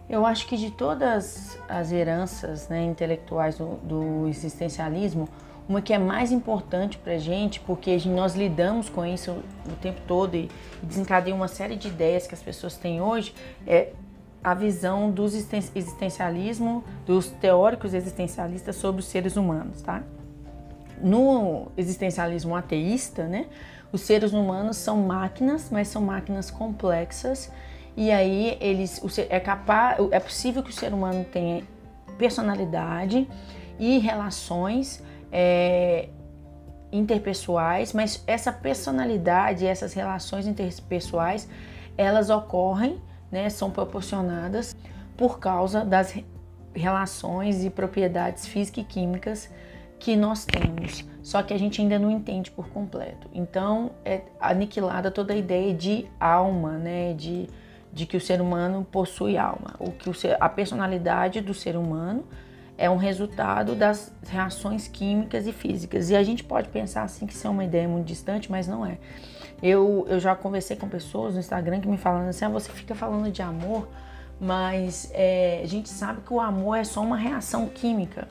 Eu 0.09 0.25
acho 0.27 0.47
que 0.47 0.57
de 0.57 0.71
todas 0.71 1.59
as 1.69 1.91
heranças 1.91 2.69
né, 2.69 2.85
intelectuais 2.85 3.57
do, 3.57 3.77
do, 3.83 4.29
existencialismo, 4.29 5.29
uma 5.67 5.81
que 5.81 5.95
é 5.95 5.99
mais 5.99 6.31
importante 6.31 6.99
para 6.99 7.15
a 7.15 7.19
gente, 7.19 7.59
porque 7.61 7.97
nós 8.07 8.35
lidamos 8.35 8.91
com 8.91 9.05
isso 9.05 9.31
o 9.31 9.77
tempo 9.81 10.01
todo 10.07 10.35
e 10.35 10.51
desencadeia 10.83 11.35
uma 11.35 11.49
série 11.49 11.75
de 11.75 11.89
ideias 11.89 12.27
que 12.27 12.35
as 12.35 12.43
pessoas 12.43 12.77
têm 12.77 13.01
hoje, 13.01 13.35
é 13.67 13.93
a 14.45 14.53
visão 14.53 15.11
do 15.11 15.25
existencialismo, 15.25 16.85
dos 17.07 17.31
teóricos 17.31 17.95
existencialistas 17.95 18.77
sobre 18.77 19.01
os 19.01 19.07
seres 19.07 19.37
humanos, 19.37 19.81
tá? 19.81 20.03
No 21.01 21.73
existencialismo 21.77 22.55
ateísta, 22.55 23.27
né, 23.27 23.47
os 23.91 24.03
seres 24.03 24.33
humanos 24.33 24.77
são 24.77 24.99
máquinas, 24.99 25.71
mas 25.71 25.89
são 25.89 26.03
máquinas 26.03 26.51
complexas. 26.51 27.51
E 27.97 28.11
aí 28.11 28.59
eles 28.61 29.01
é 29.31 29.41
capaz, 29.41 29.99
é 30.11 30.21
possível 30.21 30.63
que 30.63 30.71
o 30.71 30.73
ser 30.73 30.93
humano 30.93 31.25
tenha 31.25 31.63
personalidade 32.19 33.29
e 33.79 33.99
relações 33.99 35.03
é, 35.33 36.09
interpessoais, 36.93 37.93
mas 37.93 38.23
essa 38.27 38.53
personalidade, 38.53 39.67
essas 39.67 39.95
relações 39.95 40.47
interpessoais, 40.47 41.49
elas 41.97 42.31
ocorrem, 42.31 43.01
né, 43.35 43.51
são 43.51 43.69
proporcionadas 43.69 44.77
por 45.17 45.41
causa 45.41 45.85
das 45.85 46.17
relações 46.73 47.65
e 47.65 47.71
propriedades 47.71 48.47
físicas 48.47 48.85
e 48.85 48.87
químicas 48.87 49.51
que 49.99 50.15
nós 50.15 50.45
temos, 50.45 51.05
só 51.21 51.43
que 51.43 51.53
a 51.53 51.59
gente 51.59 51.81
ainda 51.81 51.99
não 51.99 52.11
entende 52.11 52.51
por 52.51 52.69
completo. 52.69 53.29
Então 53.33 53.91
é 54.05 54.23
aniquilada 54.41 55.11
toda 55.11 55.33
a 55.33 55.37
ideia 55.37 55.75
de 55.75 56.07
alma, 56.21 56.73
né? 56.79 57.13
De, 57.15 57.49
de 57.93 58.07
que 58.07 58.17
o 58.17 58.21
ser 58.21 58.41
humano 58.41 58.87
possui 58.91 59.37
alma, 59.37 59.75
ou 59.79 59.91
que 59.91 60.13
ser, 60.15 60.37
a 60.39 60.49
personalidade 60.49 61.41
do 61.41 61.55
ser 61.55 61.77
humano 61.77 62.25
é 62.77 62.89
um 62.91 62.97
resultado 62.97 63.75
das 63.75 64.13
reações 64.27 64.87
químicas 64.87 65.47
e 65.47 65.53
físicas. 65.53 66.11
E 66.11 66.17
a 66.17 66.23
gente 66.23 66.45
pode 66.45 66.69
pensar 66.69 67.03
assim 67.03 67.27
que 67.27 67.33
isso 67.33 67.47
é 67.47 67.51
uma 67.51 67.65
ideia 67.65 67.89
muito 67.89 68.07
distante, 68.07 68.51
mas 68.51 68.69
não 68.69 68.85
é. 68.85 68.99
Eu, 69.65 70.05
eu 70.09 70.21
já 70.21 70.37
conversei 70.37 70.77
com 70.77 70.89
pessoas 70.89 71.35
no 71.35 71.41
Instagram 71.41 71.81
que 71.81 71.89
me 71.89 71.97
falam 71.97 72.29
assim: 72.29 72.45
ah, 72.45 72.49
você 72.51 72.71
fica 72.71 72.95
falando 72.95 73.33
de 73.33 73.43
amor, 73.43 73.89
mas 74.41 75.11
é, 75.13 75.61
a 75.63 75.67
gente 75.67 75.89
sabe 75.89 76.21
que 76.21 76.33
o 76.33 76.41
amor 76.41 76.77
é 76.77 76.85
só 76.85 77.01
uma 77.01 77.17
reação 77.17 77.67
química 77.67 78.29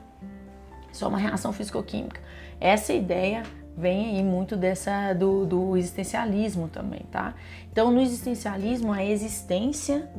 só 0.93 1.09
uma 1.09 1.17
reação 1.17 1.51
físico-química. 1.51 2.21
Essa 2.59 2.93
ideia 2.93 3.43
vem 3.75 4.15
aí 4.15 4.23
muito 4.23 4.55
dessa 4.55 5.13
do, 5.13 5.45
do, 5.45 5.75
existencialismo 5.75 6.69
também, 6.69 7.01
tá? 7.11 7.33
Então, 7.71 7.91
no 7.91 7.99
existencialismo, 7.99 8.93
a 8.93 9.03
existência 9.03 10.09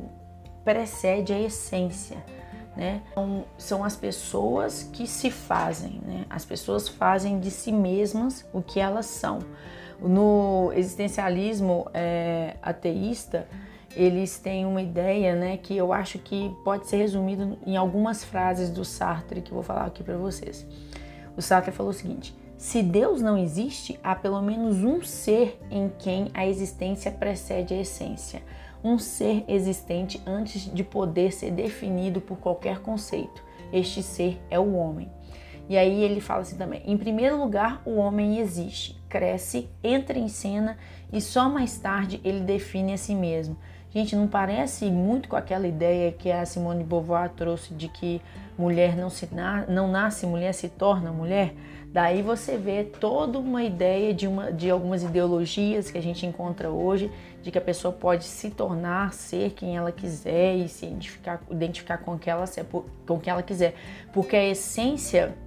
precede 0.63 1.31
a 1.31 1.39
essência, 1.39 2.17
né? 2.75 3.01
Então, 3.11 3.45
são 3.57 3.83
as 3.83 3.95
pessoas 3.95 4.83
que 4.83 5.07
se 5.07 5.31
fazem, 5.31 6.01
né? 6.05 6.25
As 6.29 6.43
pessoas 6.43 6.89
fazem 6.89 7.39
de 7.39 7.49
si 7.49 7.71
mesmas 7.71 8.45
o 8.53 8.61
que 8.61 8.79
elas 8.79 9.05
são. 9.05 9.39
No 9.99 10.71
existencialismo 10.75 11.87
é, 11.93 12.55
ateísta, 12.61 13.47
eles 13.95 14.37
têm 14.37 14.65
uma 14.65 14.81
ideia, 14.81 15.35
né, 15.35 15.57
que 15.57 15.75
eu 15.75 15.93
acho 15.93 16.19
que 16.19 16.53
pode 16.63 16.87
ser 16.87 16.97
resumido 16.97 17.57
em 17.65 17.77
algumas 17.77 18.23
frases 18.23 18.69
do 18.69 18.83
Sartre 18.83 19.41
que 19.41 19.51
eu 19.51 19.55
vou 19.55 19.63
falar 19.63 19.85
aqui 19.85 20.03
para 20.03 20.17
vocês. 20.17 20.67
O 21.37 21.41
Sartre 21.41 21.71
falou 21.71 21.91
o 21.91 21.95
seguinte: 21.95 22.35
se 22.57 22.81
Deus 22.81 23.21
não 23.21 23.37
existe, 23.37 23.99
há 24.03 24.15
pelo 24.15 24.41
menos 24.41 24.83
um 24.83 25.01
ser 25.03 25.59
em 25.69 25.91
quem 25.99 26.29
a 26.33 26.45
existência 26.45 27.11
precede 27.11 27.73
a 27.73 27.81
essência, 27.81 28.41
um 28.83 28.99
ser 28.99 29.43
existente 29.47 30.21
antes 30.25 30.71
de 30.73 30.83
poder 30.83 31.31
ser 31.31 31.51
definido 31.51 32.21
por 32.21 32.37
qualquer 32.37 32.79
conceito. 32.79 33.43
Este 33.73 34.03
ser 34.03 34.39
é 34.49 34.59
o 34.59 34.75
homem. 34.75 35.09
E 35.67 35.77
aí 35.77 36.03
ele 36.03 36.21
fala 36.21 36.41
assim 36.41 36.57
também: 36.57 36.81
em 36.85 36.97
primeiro 36.97 37.37
lugar, 37.37 37.81
o 37.85 37.95
homem 37.95 38.39
existe, 38.39 38.99
cresce, 39.09 39.69
entra 39.83 40.17
em 40.17 40.27
cena 40.27 40.77
e 41.11 41.19
só 41.21 41.49
mais 41.49 41.77
tarde 41.77 42.21
ele 42.23 42.41
define 42.41 42.93
a 42.93 42.97
si 42.97 43.15
mesmo. 43.15 43.57
Gente, 43.89 44.13
não 44.13 44.27
parece 44.27 44.91
muito 44.91 45.29
com 45.29 45.37
aquela 45.37 45.65
ideia 45.65 46.11
que 46.11 46.29
a 46.29 46.45
Simone 46.45 46.79
de 46.79 46.83
Beauvoir 46.83 47.29
trouxe 47.29 47.73
de 47.73 47.87
que 47.87 48.21
mulher 48.57 48.93
não, 48.97 49.09
se 49.09 49.33
na, 49.33 49.65
não 49.67 49.89
nasce 49.89 50.25
mulher, 50.25 50.53
se 50.53 50.67
torna 50.67 51.13
mulher? 51.13 51.53
Daí 51.93 52.21
você 52.21 52.57
vê 52.57 52.83
toda 52.83 53.39
uma 53.39 53.63
ideia 53.63 54.13
de, 54.13 54.27
uma, 54.27 54.51
de 54.51 54.69
algumas 54.69 55.01
ideologias 55.01 55.89
que 55.89 55.97
a 55.97 56.01
gente 56.01 56.25
encontra 56.25 56.69
hoje, 56.69 57.09
de 57.41 57.49
que 57.49 57.57
a 57.57 57.61
pessoa 57.61 57.93
pode 57.93 58.25
se 58.25 58.49
tornar 58.49 59.13
ser 59.13 59.51
quem 59.51 59.77
ela 59.77 59.93
quiser 59.93 60.57
e 60.57 60.67
se 60.67 60.87
identificar, 60.87 61.41
identificar 61.49 61.97
com, 61.99 62.19
que 62.19 62.29
ela, 62.29 62.43
com 63.07 63.17
que 63.17 63.29
ela 63.29 63.41
quiser. 63.41 63.75
Porque 64.11 64.35
a 64.35 64.43
essência 64.43 65.37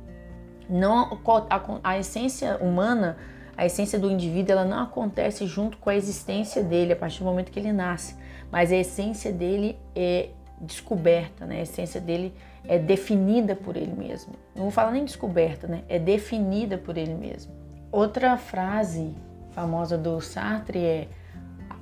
não 0.69 1.19
a, 1.51 1.91
a 1.91 1.99
essência 1.99 2.57
humana, 2.59 3.17
a 3.57 3.67
essência 3.67 3.99
do 3.99 4.11
indivíduo, 4.11 4.53
ela 4.53 4.65
não 4.65 4.83
acontece 4.83 5.47
junto 5.47 5.77
com 5.79 5.91
a 5.91 5.97
existência 5.97 6.63
dele 6.63 6.93
a 6.93 6.97
partir 6.97 7.21
do 7.21 7.25
momento 7.25 7.51
que 7.51 7.59
ele 7.59 7.73
nasce, 7.73 8.17
mas 8.51 8.71
a 8.71 8.77
essência 8.77 9.33
dele 9.33 9.79
é 9.95 10.31
descoberta, 10.61 11.47
né? 11.47 11.59
A 11.59 11.63
essência 11.63 12.01
dele 12.01 12.35
é 12.67 12.79
definida 12.79 13.55
por 13.55 13.77
ele 13.77 13.93
mesmo. 13.93 14.35
Não 14.55 14.63
vou 14.65 14.71
falar 14.71 14.91
nem 14.91 15.05
descoberta, 15.05 15.67
né? 15.67 15.83
É 15.89 15.99
definida 15.99 16.77
por 16.77 16.97
ele 16.97 17.15
mesmo. 17.15 17.53
Outra 17.91 18.37
frase 18.37 19.15
famosa 19.53 19.97
do 19.97 20.21
Sartre 20.21 20.79
é: 20.79 21.09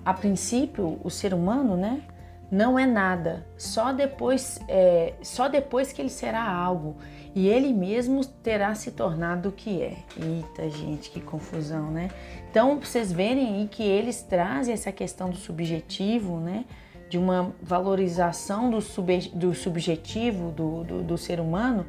a 0.04 0.14
princípio, 0.14 1.00
o 1.02 1.10
ser 1.10 1.34
humano, 1.34 1.76
né? 1.76 2.02
Não 2.50 2.78
é 2.78 2.86
nada, 2.86 3.46
só 3.56 3.92
depois, 3.92 4.60
é, 4.68 5.14
só 5.22 5.48
depois 5.48 5.92
que 5.92 6.00
ele 6.00 6.08
será 6.08 6.48
algo 6.48 6.96
e 7.34 7.48
ele 7.48 7.72
mesmo 7.72 8.24
terá 8.24 8.74
se 8.74 8.92
tornado 8.92 9.48
o 9.48 9.52
que 9.52 9.82
é. 9.82 9.96
Eita, 10.16 10.70
gente, 10.70 11.10
que 11.10 11.20
confusão, 11.20 11.90
né? 11.90 12.08
Então, 12.48 12.78
vocês 12.80 13.12
verem 13.12 13.56
aí 13.56 13.68
que 13.68 13.82
eles 13.82 14.22
trazem 14.22 14.72
essa 14.72 14.92
questão 14.92 15.28
do 15.28 15.36
subjetivo, 15.36 16.38
né? 16.38 16.64
de 17.08 17.18
uma 17.18 17.54
valorização 17.62 18.70
do, 18.70 18.80
sub, 18.80 19.30
do 19.34 19.54
subjetivo 19.54 20.50
do, 20.50 20.84
do, 20.84 21.02
do, 21.02 21.18
ser 21.18 21.40
humano 21.40 21.86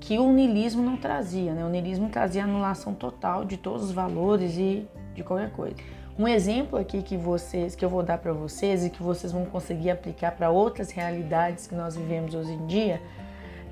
que 0.00 0.18
o 0.18 0.32
niilismo 0.32 0.82
não 0.82 0.96
trazia. 0.96 1.52
Né? 1.54 1.64
O 1.64 1.68
niilismo 1.68 2.08
trazia 2.08 2.44
anulação 2.44 2.94
total 2.94 3.44
de 3.44 3.56
todos 3.56 3.84
os 3.84 3.92
valores 3.92 4.56
e 4.56 4.86
de 5.14 5.22
qualquer 5.22 5.50
coisa. 5.52 5.76
Um 6.18 6.26
exemplo 6.26 6.78
aqui 6.78 7.02
que 7.02 7.14
vocês 7.14 7.74
que 7.74 7.84
eu 7.84 7.90
vou 7.90 8.02
dar 8.02 8.16
para 8.16 8.32
vocês 8.32 8.84
e 8.84 8.88
que 8.88 9.02
vocês 9.02 9.32
vão 9.32 9.44
conseguir 9.44 9.90
aplicar 9.90 10.32
para 10.32 10.48
outras 10.48 10.90
realidades 10.90 11.66
que 11.66 11.74
nós 11.74 11.94
vivemos 11.94 12.34
hoje 12.34 12.52
em 12.52 12.66
dia 12.66 13.02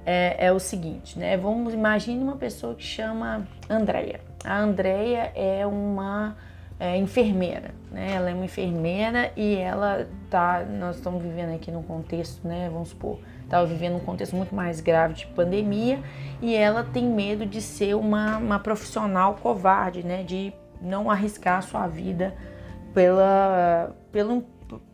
é, 0.05 0.47
é 0.47 0.53
o 0.53 0.61
seguinte, 0.61 1.19
né? 1.19 1.39
Vamos 1.39 1.73
imagine 1.73 2.23
uma 2.23 2.37
pessoa 2.37 2.75
que 2.75 2.83
chama 2.83 3.49
Andréia. 3.69 4.21
A 4.45 4.59
Andréia 4.59 5.33
é 5.35 5.67
uma 5.67 6.37
é, 6.79 6.99
enfermeira, 6.99 7.75
né? 7.91 8.13
Ela 8.13 8.29
é 8.29 8.35
uma 8.35 8.45
enfermeira 8.45 9.33
e 9.35 9.55
ela 9.57 10.07
tá, 10.29 10.67
nós 10.69 10.97
estamos 10.97 11.23
vivendo 11.23 11.55
aqui 11.55 11.71
num 11.71 11.83
contexto, 11.83 12.47
né? 12.47 12.69
Vamos 12.71 12.91
supor, 12.91 13.21
estava 13.43 13.65
vivendo 13.65 13.97
um 13.97 14.01
contexto 14.01 14.37
muito 14.37 14.55
mais 14.55 14.83
grave 14.83 15.15
de 15.15 15.27
pandemia 15.29 15.99
e 16.43 16.55
ela 16.55 16.85
tem 16.85 17.07
medo 17.07 17.47
de 17.47 17.63
ser 17.63 17.95
uma, 17.95 18.37
uma 18.37 18.59
profissional 18.59 19.37
covarde, 19.37 20.05
né? 20.05 20.23
De 20.23 20.53
não 20.85 21.11
arriscar 21.11 21.59
a 21.59 21.63
sua 21.63 21.87
vida 21.87 22.35
pela, 22.93 23.95
pelo, 24.13 24.45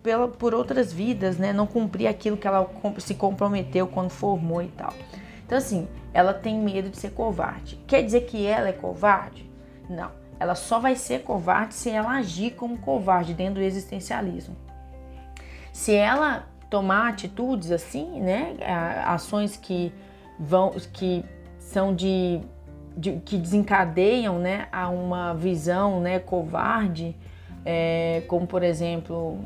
pela, 0.02 0.28
por 0.28 0.54
outras 0.54 0.92
vidas, 0.92 1.36
né? 1.36 1.52
Não 1.52 1.66
cumprir 1.66 2.06
aquilo 2.06 2.36
que 2.36 2.46
ela 2.46 2.70
se 2.98 3.14
comprometeu 3.14 3.86
quando 3.86 4.10
formou 4.10 4.62
e 4.62 4.68
tal. 4.68 4.92
Então 5.44 5.58
assim, 5.58 5.88
ela 6.14 6.32
tem 6.32 6.58
medo 6.58 6.88
de 6.88 6.98
ser 6.98 7.10
covarde. 7.10 7.76
Quer 7.86 8.02
dizer 8.02 8.22
que 8.22 8.46
ela 8.46 8.68
é 8.68 8.72
covarde? 8.72 9.50
Não 9.88 10.20
ela 10.40 10.54
só 10.54 10.78
vai 10.78 10.96
ser 10.96 11.22
covarde 11.22 11.74
se 11.74 11.90
ela 11.90 12.12
agir 12.12 12.52
como 12.52 12.78
covarde 12.78 13.34
dentro 13.34 13.56
do 13.56 13.60
existencialismo. 13.60 14.56
Se 15.70 15.94
ela 15.94 16.48
tomar 16.70 17.10
atitudes 17.10 17.70
assim, 17.70 18.20
né, 18.20 18.56
ações 19.04 19.56
que 19.56 19.92
vão, 20.38 20.70
que 20.94 21.22
são 21.58 21.94
de, 21.94 22.40
de 23.00 23.12
que 23.24 23.38
desencadeiam, 23.38 24.38
né, 24.38 24.68
a 24.70 24.90
uma 24.90 25.32
visão, 25.32 26.00
né, 26.00 26.18
covarde, 26.18 27.16
é, 27.64 28.22
como 28.28 28.46
por 28.46 28.62
exemplo 28.62 29.38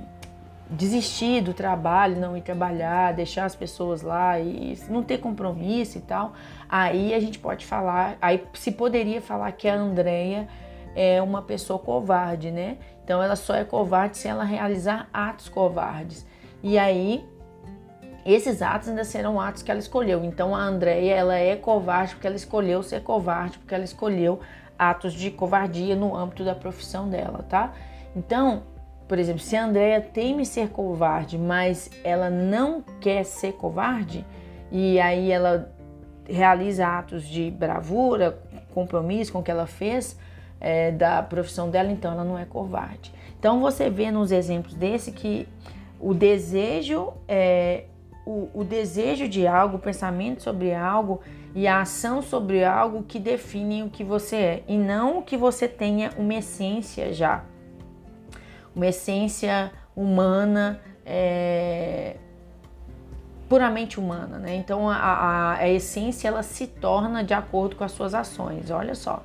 desistir 0.69 1.41
do 1.41 1.55
trabalho, 1.55 2.19
não 2.19 2.37
ir 2.37 2.41
trabalhar, 2.41 3.13
deixar 3.13 3.45
as 3.45 3.55
pessoas 3.55 4.03
lá 4.03 4.41
e 4.41 4.77
não 4.89 5.03
ter 5.03 5.19
compromisso 5.19 5.99
e 5.99 6.01
tal, 6.01 6.33
aí 6.69 7.15
a 7.15 7.21
gente 7.21 7.39
pode 7.39 7.65
falar, 7.65 8.17
aí 8.21 8.43
se 8.55 8.73
poderia 8.73 9.21
falar 9.21 9.53
que 9.53 9.69
a 9.69 9.75
Andrea 9.75 10.49
é 10.97 11.23
uma 11.23 11.43
pessoa 11.43 11.79
covarde, 11.79 12.51
né? 12.51 12.79
Então 13.05 13.23
ela 13.23 13.37
só 13.37 13.55
é 13.55 13.65
covarde 13.65 14.17
se 14.17 14.27
ela 14.27 14.43
realizar 14.43 15.09
atos 15.13 15.49
covardes. 15.49 16.27
E 16.63 16.79
aí 16.79 17.25
esses 18.25 18.63
atos 18.63 18.89
ainda 18.89 19.05
serão 19.05 19.41
atos 19.41 19.63
que 19.63 19.71
ela 19.71 19.81
escolheu. 19.81 20.25
Então 20.25 20.55
a 20.55 20.63
Andrea, 20.63 21.15
ela 21.15 21.37
é 21.37 21.57
covarde 21.57 22.15
porque 22.15 22.27
ela 22.27 22.37
escolheu 22.37 22.83
ser 22.83 23.03
covarde, 23.03 23.59
porque 23.59 23.75
ela 23.75 23.85
escolheu 23.85 24.41
atos 24.79 25.13
de 25.13 25.31
covardia 25.31 25.95
no 25.95 26.17
âmbito 26.17 26.45
da 26.45 26.55
profissão 26.55 27.09
dela, 27.09 27.45
tá? 27.49 27.73
Então, 28.17 28.63
por 29.07 29.19
exemplo, 29.19 29.41
se 29.41 29.57
a 29.57 29.65
Andrea 29.65 30.01
teme 30.01 30.47
ser 30.47 30.71
covarde, 30.71 31.39
mas 31.39 31.91
ela 32.03 32.31
não 32.31 32.83
quer 33.01 33.25
ser 33.25 33.53
covarde, 33.53 34.25
e 34.73 34.99
aí 34.99 35.31
ela 35.31 35.73
realiza 36.27 36.87
atos 36.87 37.25
de 37.25 37.51
bravura, 37.51 38.39
compromisso 38.73 39.33
com 39.33 39.41
o 39.41 39.43
que 39.43 39.51
ela 39.51 39.67
fez, 39.67 40.19
é, 40.61 40.91
da 40.91 41.23
profissão 41.23 41.69
dela, 41.69 41.93
então 41.93 42.13
ela 42.13 42.25
não 42.25 42.39
é 42.39 42.45
covarde. 42.45 43.13
Então 43.39 43.61
você 43.61 43.91
vê 43.91 44.11
nos 44.11 44.33
exemplos 44.33 44.75
desse 44.75 45.13
que 45.13 45.47
o 46.01 46.15
desejo 46.15 47.13
é, 47.29 47.85
o, 48.25 48.49
o, 48.55 48.65
desejo 48.65 49.29
de 49.29 49.47
algo, 49.47 49.77
o 49.77 49.81
pensamento 49.81 50.43
sobre 50.43 50.75
algo 50.75 51.21
e 51.55 51.67
a 51.67 51.81
ação 51.81 52.23
sobre 52.23 52.65
algo 52.65 53.03
que 53.03 53.19
definem 53.19 53.83
o 53.83 53.91
que 53.91 54.03
você 54.03 54.37
é 54.37 54.63
e 54.67 54.77
não 54.77 55.23
que 55.23 55.37
você 55.37 55.69
tenha 55.69 56.11
uma 56.17 56.35
essência 56.35 57.13
já, 57.13 57.45
uma 58.75 58.87
essência 58.87 59.71
humana, 59.95 60.81
é, 61.05 62.17
puramente 63.49 64.01
humana, 64.01 64.39
né? 64.39 64.57
Então 64.57 64.89
a, 64.89 64.97
a, 64.97 65.55
a 65.59 65.69
essência 65.69 66.29
ela 66.29 66.43
se 66.43 66.67
torna 66.67 67.23
de 67.23 67.35
acordo 67.35 67.77
com 67.77 67.85
as 67.85 67.93
suas 67.93 68.15
ações. 68.15 68.71
Olha 68.71 68.95
só. 68.95 69.23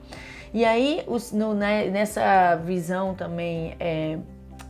E 0.54 0.66
aí, 0.66 1.04
os, 1.08 1.32
no, 1.32 1.54
né, 1.54 1.90
nessa 1.90 2.56
visão 2.56 3.14
também 3.14 3.76
é, 3.80 4.18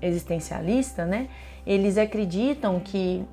existencialista, 0.01 1.05
né, 1.05 1.29
eles 1.65 1.97
acreditam 1.97 2.79
que, 2.79 3.23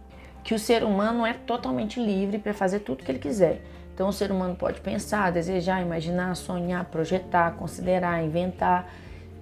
que 0.47 0.55
o 0.55 0.61
ser 0.61 0.85
humano 0.85 1.27
é 1.27 1.33
totalmente 1.33 1.99
livre 1.99 2.39
para 2.39 2.55
fazer 2.55 2.79
tudo 2.79 3.03
que 3.03 3.11
ele 3.11 3.19
quiser. 3.19 3.63
Então, 3.93 4.09
o 4.09 4.13
ser 4.13 4.31
humano 4.31 4.55
pode 4.55 4.81
pensar, 4.81 5.33
desejar, 5.33 5.83
imaginar, 5.83 6.37
sonhar, 6.37 6.85
projetar, 6.85 7.57
considerar, 7.57 8.23
inventar. 8.23 8.89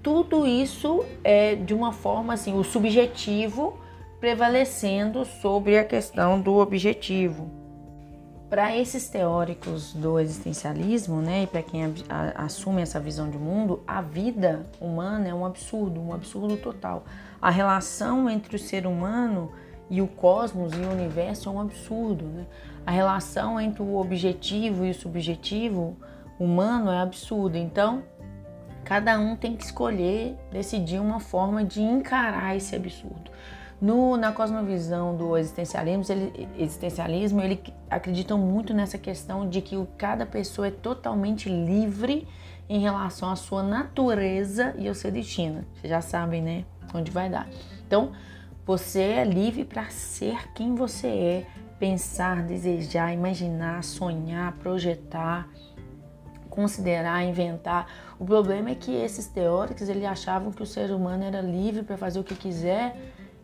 Tudo 0.02 0.46
isso 0.46 1.04
é 1.22 1.56
de 1.56 1.74
uma 1.74 1.92
forma 1.92 2.32
assim, 2.32 2.58
o 2.58 2.64
subjetivo 2.64 3.78
prevalecendo 4.18 5.26
sobre 5.26 5.76
a 5.76 5.84
questão 5.84 6.40
do 6.40 6.54
objetivo. 6.54 7.50
Para 8.48 8.74
esses 8.74 9.06
teóricos 9.06 9.92
do 9.92 10.18
existencialismo, 10.18 11.20
né, 11.20 11.42
e 11.42 11.46
para 11.46 11.62
quem 11.62 11.82
assume 12.34 12.80
essa 12.80 12.98
visão 12.98 13.28
de 13.28 13.36
mundo, 13.36 13.82
a 13.86 14.00
vida 14.00 14.64
humana 14.80 15.28
é 15.28 15.34
um 15.34 15.44
absurdo, 15.44 16.00
um 16.00 16.14
absurdo 16.14 16.56
total. 16.56 17.04
A 17.42 17.50
relação 17.50 18.30
entre 18.30 18.56
o 18.56 18.58
ser 18.58 18.86
humano 18.86 19.52
e 19.90 20.00
o 20.00 20.06
cosmos 20.06 20.72
e 20.72 20.80
o 20.80 20.90
universo 20.90 21.48
é 21.48 21.52
um 21.52 21.60
absurdo. 21.60 22.24
Né? 22.24 22.46
A 22.86 22.90
relação 22.90 23.60
entre 23.60 23.82
o 23.82 23.96
objetivo 23.96 24.84
e 24.84 24.90
o 24.90 24.94
subjetivo 24.94 25.96
humano 26.38 26.90
é 26.90 27.00
absurda. 27.00 27.58
Então, 27.58 28.02
cada 28.84 29.18
um 29.18 29.36
tem 29.36 29.56
que 29.56 29.64
escolher, 29.64 30.36
decidir 30.50 31.00
uma 31.00 31.20
forma 31.20 31.64
de 31.64 31.80
encarar 31.80 32.56
esse 32.56 32.74
absurdo. 32.74 33.30
No, 33.80 34.16
na 34.16 34.32
cosmovisão 34.32 35.16
do 35.16 35.36
existencialismo, 35.36 36.04
ele, 36.08 36.48
existencialismo, 36.58 37.40
ele 37.42 37.60
acreditam 37.90 38.38
muito 38.38 38.72
nessa 38.72 38.96
questão 38.96 39.48
de 39.48 39.60
que 39.60 39.76
cada 39.98 40.24
pessoa 40.24 40.68
é 40.68 40.70
totalmente 40.70 41.48
livre 41.48 42.26
em 42.68 42.80
relação 42.80 43.30
à 43.30 43.36
sua 43.36 43.62
natureza 43.62 44.74
e 44.78 44.88
ao 44.88 44.94
seu 44.94 45.10
destino. 45.10 45.64
Vocês 45.74 45.90
já 45.90 46.00
sabem, 46.00 46.40
né? 46.40 46.64
Onde 46.94 47.10
vai 47.10 47.28
dar. 47.28 47.46
Então, 47.86 48.12
Você 48.66 49.02
é 49.02 49.24
livre 49.24 49.62
para 49.62 49.90
ser 49.90 50.50
quem 50.54 50.74
você 50.74 51.06
é, 51.06 51.46
pensar, 51.78 52.42
desejar, 52.42 53.12
imaginar, 53.12 53.84
sonhar, 53.84 54.52
projetar, 54.54 55.46
considerar, 56.48 57.22
inventar. 57.24 57.86
O 58.18 58.24
problema 58.24 58.70
é 58.70 58.74
que 58.74 58.90
esses 58.90 59.26
teóricos 59.26 59.86
eles 59.90 60.04
achavam 60.04 60.50
que 60.50 60.62
o 60.62 60.66
ser 60.66 60.92
humano 60.92 61.24
era 61.24 61.42
livre 61.42 61.82
para 61.82 61.98
fazer 61.98 62.18
o 62.18 62.24
que 62.24 62.34
quiser, 62.34 62.96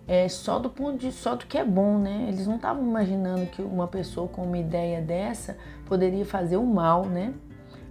é, 0.09 0.27
só 0.27 0.59
do 0.59 0.71
ponto 0.71 0.97
de 0.97 1.13
só 1.13 1.37
do 1.37 1.45
que 1.45 1.59
é 1.59 1.65
bom, 1.65 1.99
né? 1.99 2.25
Eles 2.29 2.47
não 2.47 2.57
estavam 2.57 2.83
imaginando 2.83 3.45
que 3.45 3.61
uma 3.61 3.87
pessoa 3.87 4.27
com 4.27 4.43
uma 4.43 4.57
ideia 4.57 5.03
dessa 5.03 5.59
poderia 5.85 6.25
fazer 6.25 6.57
o 6.57 6.65
mal, 6.65 7.05
né? 7.05 7.35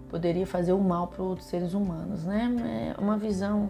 Poderia 0.10 0.48
fazer 0.48 0.74
o 0.74 0.80
mal 0.80 1.06
para 1.06 1.22
outros 1.22 1.48
seres 1.48 1.76
humanos, 1.76 2.26
né? 2.26 2.96
É 2.98 3.00
uma 3.00 3.18
visão 3.20 3.70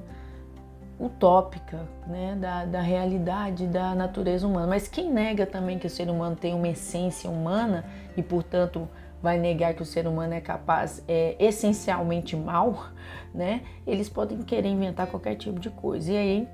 utópica, 1.00 1.88
né, 2.06 2.36
da, 2.39 2.65
da 2.65 2.82
realidade 2.82 3.65
da 3.68 3.96
natureza 3.96 4.46
humana. 4.46 4.68
Mas 4.68 4.88
quem 4.88 5.10
nega 5.10 5.46
também 5.46 5.79
que 5.79 5.88
o 5.88 5.89
ser 5.89 6.10
humano 6.10 6.36
tem 6.36 6.53
uma 6.53 6.68
essência 6.68 7.29
humana 7.29 7.86
e, 8.18 8.22
portanto, 8.22 8.88
vai 9.22 9.38
negar 9.38 9.74
que 9.74 9.82
o 9.82 9.86
ser 9.86 10.08
humano 10.08 10.34
é 10.34 10.41
capaz, 10.41 11.03
é 11.08 11.36
essencialmente 11.39 12.36
mal, 12.36 12.88
né? 13.34 13.62
Eles 13.88 14.10
podem 14.10 14.39
querer 14.39 14.70
inventar 14.70 15.08
qualquer 15.08 15.36
tipo 15.36 15.60
de 15.60 15.70
coisa. 15.70 16.12
E 16.12 16.18
aí 16.18 16.48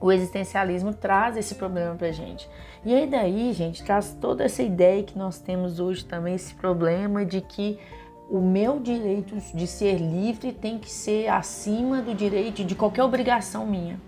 o 0.00 0.12
existencialismo 0.12 0.92
traz 0.92 1.36
esse 1.36 1.54
problema 1.54 1.94
pra 1.94 2.12
gente. 2.12 2.48
E 2.84 2.94
aí 2.94 3.06
daí, 3.06 3.52
gente, 3.52 3.82
traz 3.82 4.16
toda 4.20 4.44
essa 4.44 4.62
ideia 4.62 5.02
que 5.02 5.18
nós 5.18 5.38
temos 5.38 5.80
hoje 5.80 6.04
também 6.04 6.34
esse 6.34 6.54
problema 6.54 7.24
de 7.24 7.40
que 7.40 7.78
o 8.28 8.40
meu 8.40 8.80
direito 8.80 9.36
de 9.54 9.66
ser 9.66 9.98
livre 9.98 10.52
tem 10.52 10.78
que 10.78 10.90
ser 10.90 11.28
acima 11.28 12.02
do 12.02 12.14
direito 12.14 12.64
de 12.64 12.74
qualquer 12.74 13.04
obrigação 13.04 13.66
minha. 13.66 14.00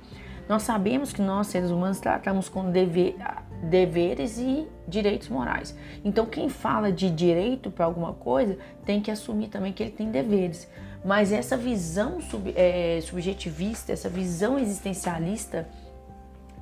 Nós 0.48 0.62
sabemos 0.62 1.12
que 1.12 1.20
nós, 1.20 1.48
seres 1.48 1.70
humanos, 1.70 2.00
tratamos 2.00 2.48
com 2.48 2.70
dever, 2.70 3.16
deveres 3.62 4.38
e 4.38 4.66
direitos 4.88 5.28
morais. 5.28 5.76
Então, 6.02 6.24
quem 6.24 6.48
fala 6.48 6.90
de 6.90 7.10
direito 7.10 7.70
para 7.70 7.84
alguma 7.84 8.14
coisa 8.14 8.56
tem 8.84 9.00
que 9.00 9.10
assumir 9.10 9.48
também 9.48 9.72
que 9.72 9.82
ele 9.82 9.92
tem 9.92 10.10
deveres. 10.10 10.68
Mas 11.04 11.32
essa 11.32 11.56
visão 11.56 12.20
sub, 12.20 12.52
é, 12.56 12.98
subjetivista, 13.02 13.92
essa 13.92 14.08
visão 14.08 14.58
existencialista 14.58 15.68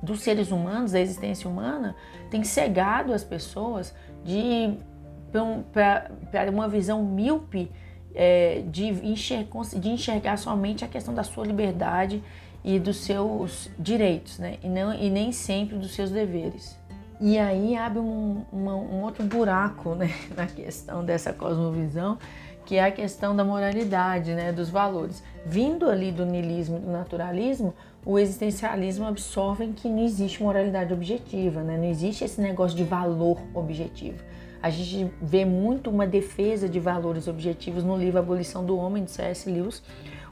dos 0.03 0.19
seres 0.19 0.51
humanos, 0.51 0.91
da 0.91 0.99
existência 0.99 1.49
humana, 1.49 1.95
tem 2.29 2.43
cegado 2.43 3.13
as 3.13 3.23
pessoas 3.23 3.95
de 4.23 4.77
para 5.31 6.49
uma 6.51 6.67
visão 6.67 7.03
míope 7.03 7.71
é, 8.15 8.63
de, 8.67 8.85
enxergar, 8.85 9.61
de 9.75 9.89
enxergar 9.89 10.37
somente 10.37 10.83
a 10.83 10.87
questão 10.87 11.13
da 11.13 11.23
sua 11.23 11.45
liberdade 11.45 12.23
e 12.63 12.79
dos 12.79 12.97
seus 12.97 13.69
direitos, 13.77 14.39
né? 14.39 14.57
E, 14.63 14.67
não, 14.67 14.93
e 14.93 15.09
nem 15.09 15.31
sempre 15.31 15.77
dos 15.77 15.93
seus 15.93 16.09
deveres. 16.09 16.77
E 17.19 17.37
aí 17.37 17.75
abre 17.75 17.99
um, 17.99 18.43
uma, 18.51 18.75
um 18.75 19.01
outro 19.03 19.23
buraco 19.23 19.95
né? 19.95 20.11
na 20.35 20.45
questão 20.45 21.03
dessa 21.03 21.33
cosmovisão, 21.33 22.17
que 22.65 22.75
é 22.75 22.83
a 22.83 22.91
questão 22.91 23.35
da 23.35 23.43
moralidade, 23.43 24.33
né? 24.33 24.51
dos 24.51 24.69
valores. 24.69 25.23
Vindo 25.45 25.89
ali 25.89 26.11
do 26.11 26.25
niilismo 26.25 26.77
e 26.77 26.79
do 26.81 26.91
naturalismo, 26.91 27.73
o 28.05 28.19
existencialismo 28.19 29.05
absorve 29.05 29.67
que 29.67 29.87
não 29.87 30.03
existe 30.03 30.43
moralidade 30.43 30.93
objetiva, 30.93 31.61
né? 31.61 31.77
não 31.77 31.85
existe 31.85 32.23
esse 32.23 32.39
negócio 32.39 32.75
de 32.75 32.83
valor 32.83 33.39
objetivo. 33.53 34.23
A 34.61 34.69
gente 34.69 35.11
vê 35.21 35.45
muito 35.45 35.89
uma 35.89 36.07
defesa 36.07 36.67
de 36.67 36.79
valores 36.79 37.27
objetivos 37.27 37.83
no 37.83 37.95
livro 37.97 38.19
Abolição 38.19 38.65
do 38.65 38.77
Homem, 38.77 39.03
de 39.03 39.11
C.S. 39.11 39.49
Lewis, 39.49 39.83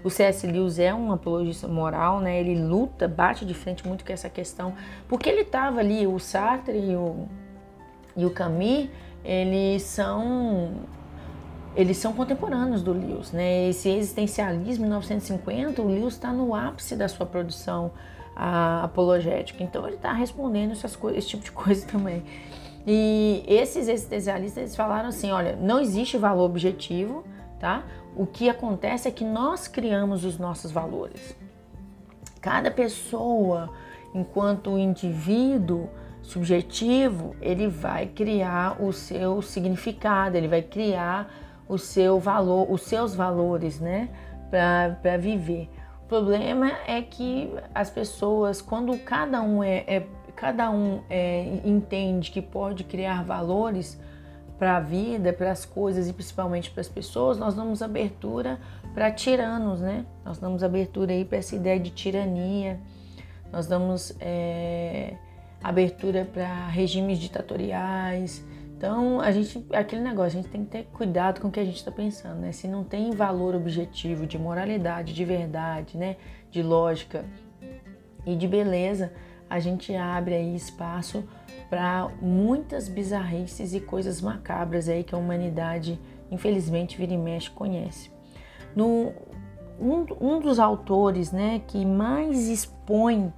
o 0.05 0.09
C.S. 0.11 0.45
Lewis 0.45 0.77
é 0.77 0.93
um 0.93 1.11
apologista 1.11 1.67
moral, 1.67 2.19
né? 2.19 2.39
Ele 2.39 2.61
luta, 2.61 3.07
bate 3.07 3.43
de 3.43 3.55
frente 3.55 3.87
muito 3.87 4.05
com 4.05 4.13
essa 4.13 4.29
questão, 4.29 4.75
porque 5.07 5.27
ele 5.27 5.41
estava 5.41 5.79
ali, 5.79 6.05
o 6.05 6.19
Sartre 6.19 6.77
e 6.77 6.95
o, 6.95 7.27
e 8.15 8.23
o 8.23 8.29
Camus, 8.29 8.87
eles 9.23 9.81
são 9.81 10.73
eles 11.75 11.97
são 11.97 12.13
contemporâneos 12.13 12.83
do 12.83 12.93
Lewis, 12.93 13.31
né? 13.31 13.67
Esse 13.67 13.89
existencialismo 13.89 14.85
em 14.85 14.89
1950, 14.89 15.81
o 15.81 15.87
Lewis 15.87 16.13
está 16.13 16.31
no 16.31 16.53
ápice 16.53 16.95
da 16.95 17.07
sua 17.07 17.25
produção 17.25 17.91
apologética, 18.35 19.63
então 19.63 19.87
ele 19.87 19.95
está 19.95 20.13
respondendo 20.13 20.71
essas 20.71 20.97
esse 21.15 21.27
tipo 21.29 21.43
de 21.43 21.51
coisa 21.51 21.85
também. 21.87 22.23
E 22.85 23.43
esses 23.47 23.87
existencialistas 23.87 24.57
eles 24.57 24.75
falaram 24.75 25.09
assim, 25.09 25.31
olha, 25.31 25.55
não 25.55 25.79
existe 25.79 26.17
valor 26.17 26.45
objetivo, 26.45 27.23
tá? 27.59 27.83
O 28.15 28.25
que 28.25 28.49
acontece 28.49 29.07
é 29.07 29.11
que 29.11 29.25
nós 29.25 29.67
criamos 29.67 30.23
os 30.23 30.37
nossos 30.37 30.71
valores. 30.71 31.35
Cada 32.39 32.69
pessoa, 32.69 33.71
enquanto 34.13 34.77
indivíduo 34.77 35.89
subjetivo, 36.21 37.35
ele 37.41 37.67
vai 37.67 38.07
criar 38.07 38.81
o 38.81 38.93
seu 38.93 39.41
significado, 39.41 40.37
ele 40.37 40.47
vai 40.47 40.61
criar 40.61 41.31
o 41.67 41.77
seu 41.77 42.19
valor, 42.19 42.71
os 42.71 42.83
seus 42.83 43.15
valores, 43.15 43.79
né, 43.79 44.09
para 44.51 45.17
viver. 45.17 45.69
O 46.03 46.07
problema 46.07 46.71
é 46.87 47.01
que 47.01 47.51
as 47.73 47.89
pessoas, 47.89 48.61
quando 48.61 48.95
cada 48.99 49.41
um 49.41 49.63
é, 49.63 49.83
é 49.87 50.07
cada 50.35 50.69
um 50.69 51.01
é, 51.09 51.61
entende 51.63 52.31
que 52.31 52.41
pode 52.41 52.83
criar 52.83 53.23
valores, 53.23 53.99
para 54.57 54.77
a 54.77 54.79
vida, 54.79 55.33
para 55.33 55.51
as 55.51 55.65
coisas 55.65 56.07
e 56.07 56.13
principalmente 56.13 56.71
para 56.71 56.81
as 56.81 56.87
pessoas, 56.87 57.37
nós 57.37 57.55
damos 57.55 57.81
abertura 57.81 58.59
para 58.93 59.11
tiranos, 59.11 59.81
né? 59.81 60.05
Nós 60.23 60.37
damos 60.37 60.63
abertura 60.63 61.11
aí 61.11 61.25
para 61.25 61.37
essa 61.37 61.55
ideia 61.55 61.79
de 61.79 61.89
tirania, 61.89 62.79
nós 63.51 63.67
damos 63.67 64.15
é, 64.19 65.15
abertura 65.61 66.25
para 66.25 66.67
regimes 66.67 67.19
ditatoriais. 67.19 68.43
Então, 68.77 69.19
a 69.19 69.31
gente, 69.31 69.65
aquele 69.73 70.01
negócio, 70.01 70.39
a 70.39 70.41
gente 70.41 70.51
tem 70.51 70.63
que 70.63 70.71
ter 70.71 70.83
cuidado 70.93 71.41
com 71.41 71.47
o 71.47 71.51
que 71.51 71.59
a 71.59 71.65
gente 71.65 71.77
está 71.77 71.91
pensando, 71.91 72.39
né? 72.39 72.51
Se 72.51 72.67
não 72.67 72.83
tem 72.83 73.11
valor 73.11 73.55
objetivo 73.55 74.25
de 74.25 74.37
moralidade, 74.37 75.13
de 75.13 75.25
verdade, 75.25 75.97
né? 75.97 76.15
De 76.49 76.61
lógica 76.61 77.25
e 78.25 78.35
de 78.35 78.47
beleza, 78.47 79.11
a 79.49 79.59
gente 79.59 79.95
abre 79.95 80.35
aí 80.35 80.55
espaço 80.55 81.23
para 81.69 82.09
muitas 82.21 82.87
bizarrices 82.87 83.73
e 83.73 83.79
coisas 83.79 84.21
macabras 84.21 84.87
aí 84.87 85.03
que 85.03 85.15
a 85.15 85.17
humanidade, 85.17 85.99
infelizmente, 86.31 86.97
vira 86.97 87.13
e 87.13 87.17
mexe 87.17 87.49
conhece. 87.49 88.11
No, 88.75 89.13
um, 89.79 90.05
um 90.19 90.39
dos 90.39 90.59
autores 90.59 91.31
né, 91.31 91.61
que 91.67 91.85
mais 91.85 92.47
expõe 92.47 93.33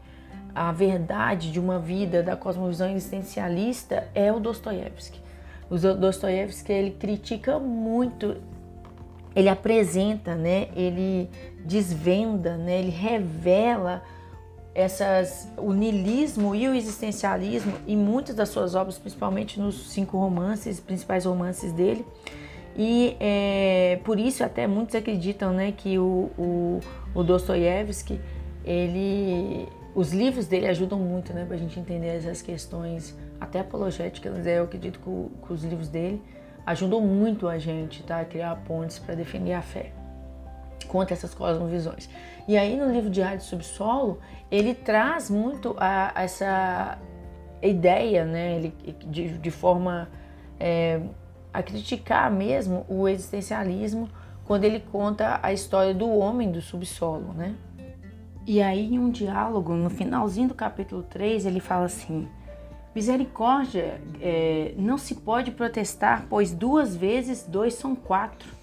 a 0.54 0.72
verdade 0.72 1.52
de 1.52 1.60
uma 1.60 1.78
vida 1.78 2.24
da 2.24 2.36
cosmovisão 2.36 2.90
existencialista 2.90 4.08
é 4.16 4.32
o 4.32 4.40
Dostoiévski. 4.40 5.22
O 5.70 5.78
Dostoiévski 5.78 6.72
ele 6.72 6.92
critica 6.92 7.60
muito, 7.60 8.38
ele 9.36 9.50
apresenta, 9.50 10.36
né, 10.36 10.70
ele 10.76 11.30
desvenda, 11.64 12.58
né, 12.58 12.80
ele 12.80 12.90
revela 12.90 14.02
essas, 14.78 15.52
o 15.58 15.74
niilismo 15.74 16.54
e 16.54 16.68
o 16.68 16.76
existencialismo 16.76 17.74
em 17.88 17.98
muitas 17.98 18.36
das 18.36 18.50
suas 18.50 18.76
obras, 18.76 19.00
principalmente 19.00 19.60
nos 19.60 19.90
cinco 19.90 20.20
romances, 20.20 20.80
principais 20.80 21.26
romances 21.26 21.72
dele. 21.72 22.06
E 22.78 23.18
é, 23.20 24.00
por 24.04 24.20
isso 24.20 24.44
até 24.44 24.68
muitos 24.68 24.94
acreditam 24.94 25.52
né, 25.52 25.74
que 25.76 25.98
o, 25.98 26.30
o, 26.38 26.80
o 27.16 27.24
Dostoiévski, 27.24 28.22
ele, 28.64 29.68
os 29.96 30.14
livros 30.14 30.46
dele 30.46 30.68
ajudam 30.68 31.00
muito 31.00 31.34
né, 31.34 31.44
para 31.44 31.56
a 31.56 31.60
gente 31.60 31.80
entender 31.80 32.16
essas 32.16 32.44
questões, 32.44 33.18
até 33.42 33.62
apologéticas, 33.62 34.46
eu 34.46 34.66
acredito 34.66 35.00
que, 35.00 35.48
que 35.48 35.54
os 35.54 35.64
livros 35.64 35.90
dele 35.90 36.22
ajudam 36.64 37.02
muito 37.02 37.48
a 37.48 37.58
gente 37.58 38.04
tá, 38.04 38.20
a 38.20 38.26
criar 38.26 38.56
pontes 38.58 39.00
para 39.00 39.16
defender 39.16 39.54
a 39.54 39.62
fé 39.64 39.92
contra 40.88 41.16
essas 41.16 41.34
cosmovisões. 41.34 42.08
E 42.48 42.58
aí 42.58 42.78
no 42.78 42.92
livro 42.92 43.10
de 43.10 43.22
Subsolo, 43.42 44.20
ele 44.50 44.74
traz 44.74 45.30
muito 45.30 45.76
a, 45.78 46.12
a 46.16 46.24
essa 46.24 46.98
ideia, 47.62 48.24
né, 48.24 48.56
ele, 48.56 48.74
de, 49.06 49.38
de 49.38 49.52
forma 49.52 50.08
é, 50.60 51.02
a 51.54 51.62
criticar 51.62 52.32
mesmo 52.32 52.86
o 52.88 53.08
existencialismo 53.08 54.10
quando 54.46 54.64
ele 54.64 54.80
conta 54.80 55.40
a 55.44 55.52
história 55.52 55.94
do 55.94 56.10
homem 56.10 56.52
do 56.52 56.62
subsolo, 56.62 57.34
né? 57.34 57.56
E 58.46 58.62
aí 58.62 58.94
em 58.94 58.98
um 59.00 59.10
diálogo, 59.10 59.74
no 59.74 59.90
finalzinho 59.90 60.48
do 60.48 60.54
capítulo 60.54 61.04
3, 61.04 61.46
ele 61.46 61.60
fala 61.60 61.86
assim, 61.86 62.30
Misericórdia, 62.96 64.02
é, 64.22 64.74
não 64.78 64.98
se 64.98 65.16
pode 65.16 65.52
protestar, 65.52 66.26
pois 66.30 66.54
duas 66.54 66.96
vezes 66.96 67.46
dois 67.46 67.74
são 67.74 67.94
quatro. 67.94 68.57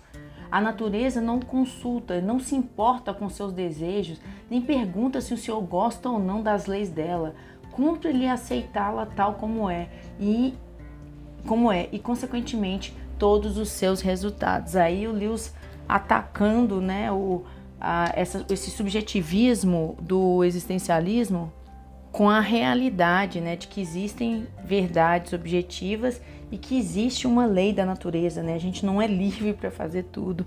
A 0.55 0.61
natureza 0.61 1.21
não 1.21 1.41
consulta, 1.41 2.21
não 2.21 2.39
se 2.39 2.55
importa 2.55 3.13
com 3.13 3.29
seus 3.29 3.53
desejos, 3.53 4.21
nem 4.49 4.63
pergunta 4.63 5.21
se 5.21 5.35
o 5.35 5.37
Senhor 5.37 5.61
gosta 5.61 6.09
ou 6.09 6.21
não 6.21 6.45
das 6.45 6.67
leis 6.67 6.89
dela. 6.89 7.35
Cumpre-lhe 7.73 8.29
aceitá-la 8.29 9.05
tal 9.05 9.35
como 9.35 9.69
é 9.69 9.89
e 10.21 10.55
como 11.45 11.73
é 11.73 11.89
e 11.91 11.99
consequentemente 11.99 12.97
todos 13.19 13.59
os 13.59 13.69
seus 13.71 14.01
resultados. 14.01 14.77
Aí 14.77 15.09
o 15.09 15.13
Lewis 15.13 15.53
atacando, 15.89 16.81
né, 16.81 17.11
o 17.11 17.43
a, 17.81 18.13
essa, 18.15 18.47
esse 18.49 18.71
subjetivismo 18.71 19.97
do 20.01 20.45
existencialismo 20.45 21.53
com 22.15 22.31
a 22.31 22.39
realidade, 22.39 23.41
né, 23.41 23.57
de 23.57 23.67
que 23.67 23.81
existem 23.81 24.47
verdades 24.65 25.33
objetivas 25.33 26.23
e 26.49 26.57
que 26.57 26.79
existe 26.79 27.27
uma 27.27 27.45
lei 27.45 27.73
da 27.73 27.85
natureza, 27.85 28.41
né? 28.41 28.55
A 28.55 28.59
gente 28.59 28.87
não 28.87 29.03
é 29.03 29.07
livre 29.09 29.53
para 29.53 29.69
fazer 29.69 30.05
tudo 30.05 30.47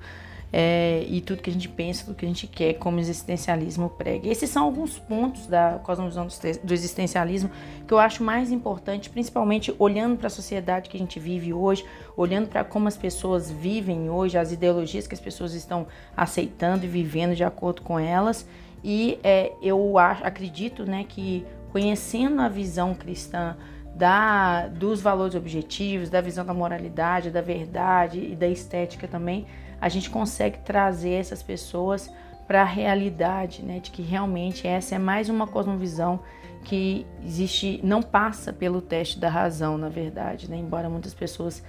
é, 0.53 1.05
e 1.09 1.19
tudo 1.19 1.41
que 1.41 1.49
a 1.49 1.53
gente 1.53 1.67
pensa, 1.67 2.05
tudo 2.05 2.15
que 2.15 2.23
a 2.23 2.27
gente 2.29 2.47
quer, 2.47 2.75
como 2.75 2.95
o 2.95 2.99
existencialismo 3.01 3.89
prega. 3.89 4.29
Esses 4.29 4.49
são 4.49 4.63
alguns 4.63 4.97
pontos 4.97 5.45
da 5.45 5.77
cosmovisão 5.83 6.29
do 6.63 6.73
existencialismo 6.73 7.51
que 7.85 7.93
eu 7.93 7.99
acho 7.99 8.23
mais 8.23 8.49
importante, 8.49 9.09
principalmente 9.09 9.75
olhando 9.77 10.15
para 10.15 10.27
a 10.27 10.29
sociedade 10.29 10.89
que 10.89 10.95
a 10.95 10.99
gente 11.01 11.19
vive 11.19 11.51
hoje, 11.51 11.83
olhando 12.15 12.47
para 12.47 12.63
como 12.63 12.87
as 12.87 12.95
pessoas 12.95 13.51
vivem 13.51 14.09
hoje, 14.09 14.37
as 14.37 14.53
ideologias 14.53 15.05
que 15.05 15.13
as 15.13 15.19
pessoas 15.19 15.53
estão 15.53 15.85
aceitando 16.15 16.85
e 16.85 16.87
vivendo 16.87 17.35
de 17.35 17.43
acordo 17.43 17.81
com 17.81 17.99
elas. 17.99 18.47
E 18.81 19.19
é, 19.21 19.51
eu 19.61 19.97
acho, 19.97 20.23
acredito 20.23 20.85
né, 20.85 21.03
que 21.07 21.45
conhecendo 21.71 22.41
a 22.41 22.47
visão 22.47 22.93
cristã 22.93 23.55
da, 23.95 24.67
dos 24.67 25.01
valores 25.01 25.35
objetivos, 25.35 26.09
da 26.09 26.21
visão 26.21 26.45
da 26.45 26.53
moralidade, 26.53 27.31
da 27.31 27.41
verdade 27.41 28.19
e 28.19 28.35
da 28.35 28.47
estética 28.47 29.07
também, 29.07 29.47
a 29.81 29.89
gente 29.89 30.09
consegue 30.09 30.59
trazer 30.59 31.13
essas 31.13 31.41
pessoas 31.41 32.11
para 32.47 32.61
a 32.61 32.65
realidade, 32.65 33.63
né, 33.63 33.79
de 33.79 33.91
que 33.91 34.01
realmente 34.01 34.65
essa 34.65 34.95
é 34.95 34.99
mais 34.99 35.29
uma 35.29 35.45
cosmovisão 35.45 36.19
que 36.63 37.05
existe, 37.25 37.79
não 37.83 38.01
passa 38.01 38.53
pelo 38.53 38.81
teste 38.81 39.19
da 39.19 39.29
razão, 39.29 39.77
na 39.77 39.89
verdade, 39.89 40.49
né, 40.49 40.57
embora 40.57 40.89
muitas 40.89 41.13
pessoas 41.13 41.63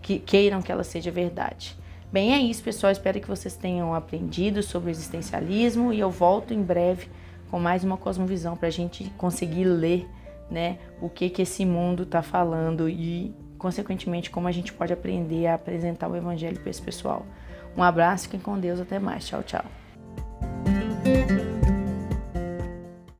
que 0.00 0.18
queiram 0.18 0.62
que 0.62 0.72
ela 0.72 0.84
seja 0.84 1.10
verdade. 1.10 1.76
Bem, 2.12 2.34
é 2.34 2.38
isso, 2.38 2.62
pessoal. 2.62 2.92
Espero 2.92 3.18
que 3.20 3.28
vocês 3.28 3.56
tenham 3.56 3.94
aprendido 3.94 4.62
sobre 4.62 4.90
o 4.90 4.92
existencialismo 4.92 5.92
e 5.94 6.00
eu 6.00 6.10
volto 6.10 6.52
em 6.52 6.62
breve 6.62 7.08
com 7.52 7.60
mais 7.60 7.84
uma 7.84 7.98
cosmovisão 7.98 8.56
para 8.56 8.68
a 8.68 8.70
gente 8.70 9.04
conseguir 9.18 9.64
ler, 9.64 10.08
né, 10.50 10.78
o 11.02 11.10
que 11.10 11.28
que 11.28 11.42
esse 11.42 11.66
mundo 11.66 12.04
está 12.04 12.22
falando 12.22 12.88
e, 12.88 13.34
consequentemente, 13.58 14.30
como 14.30 14.48
a 14.48 14.52
gente 14.52 14.72
pode 14.72 14.90
aprender 14.90 15.46
a 15.46 15.54
apresentar 15.54 16.08
o 16.08 16.16
evangelho 16.16 16.58
para 16.58 16.70
esse 16.70 16.80
pessoal. 16.80 17.26
Um 17.76 17.82
abraço, 17.82 18.24
fiquem 18.24 18.40
com 18.40 18.58
Deus, 18.58 18.80
até 18.80 18.98
mais, 18.98 19.26
tchau, 19.26 19.42
tchau. 19.42 19.64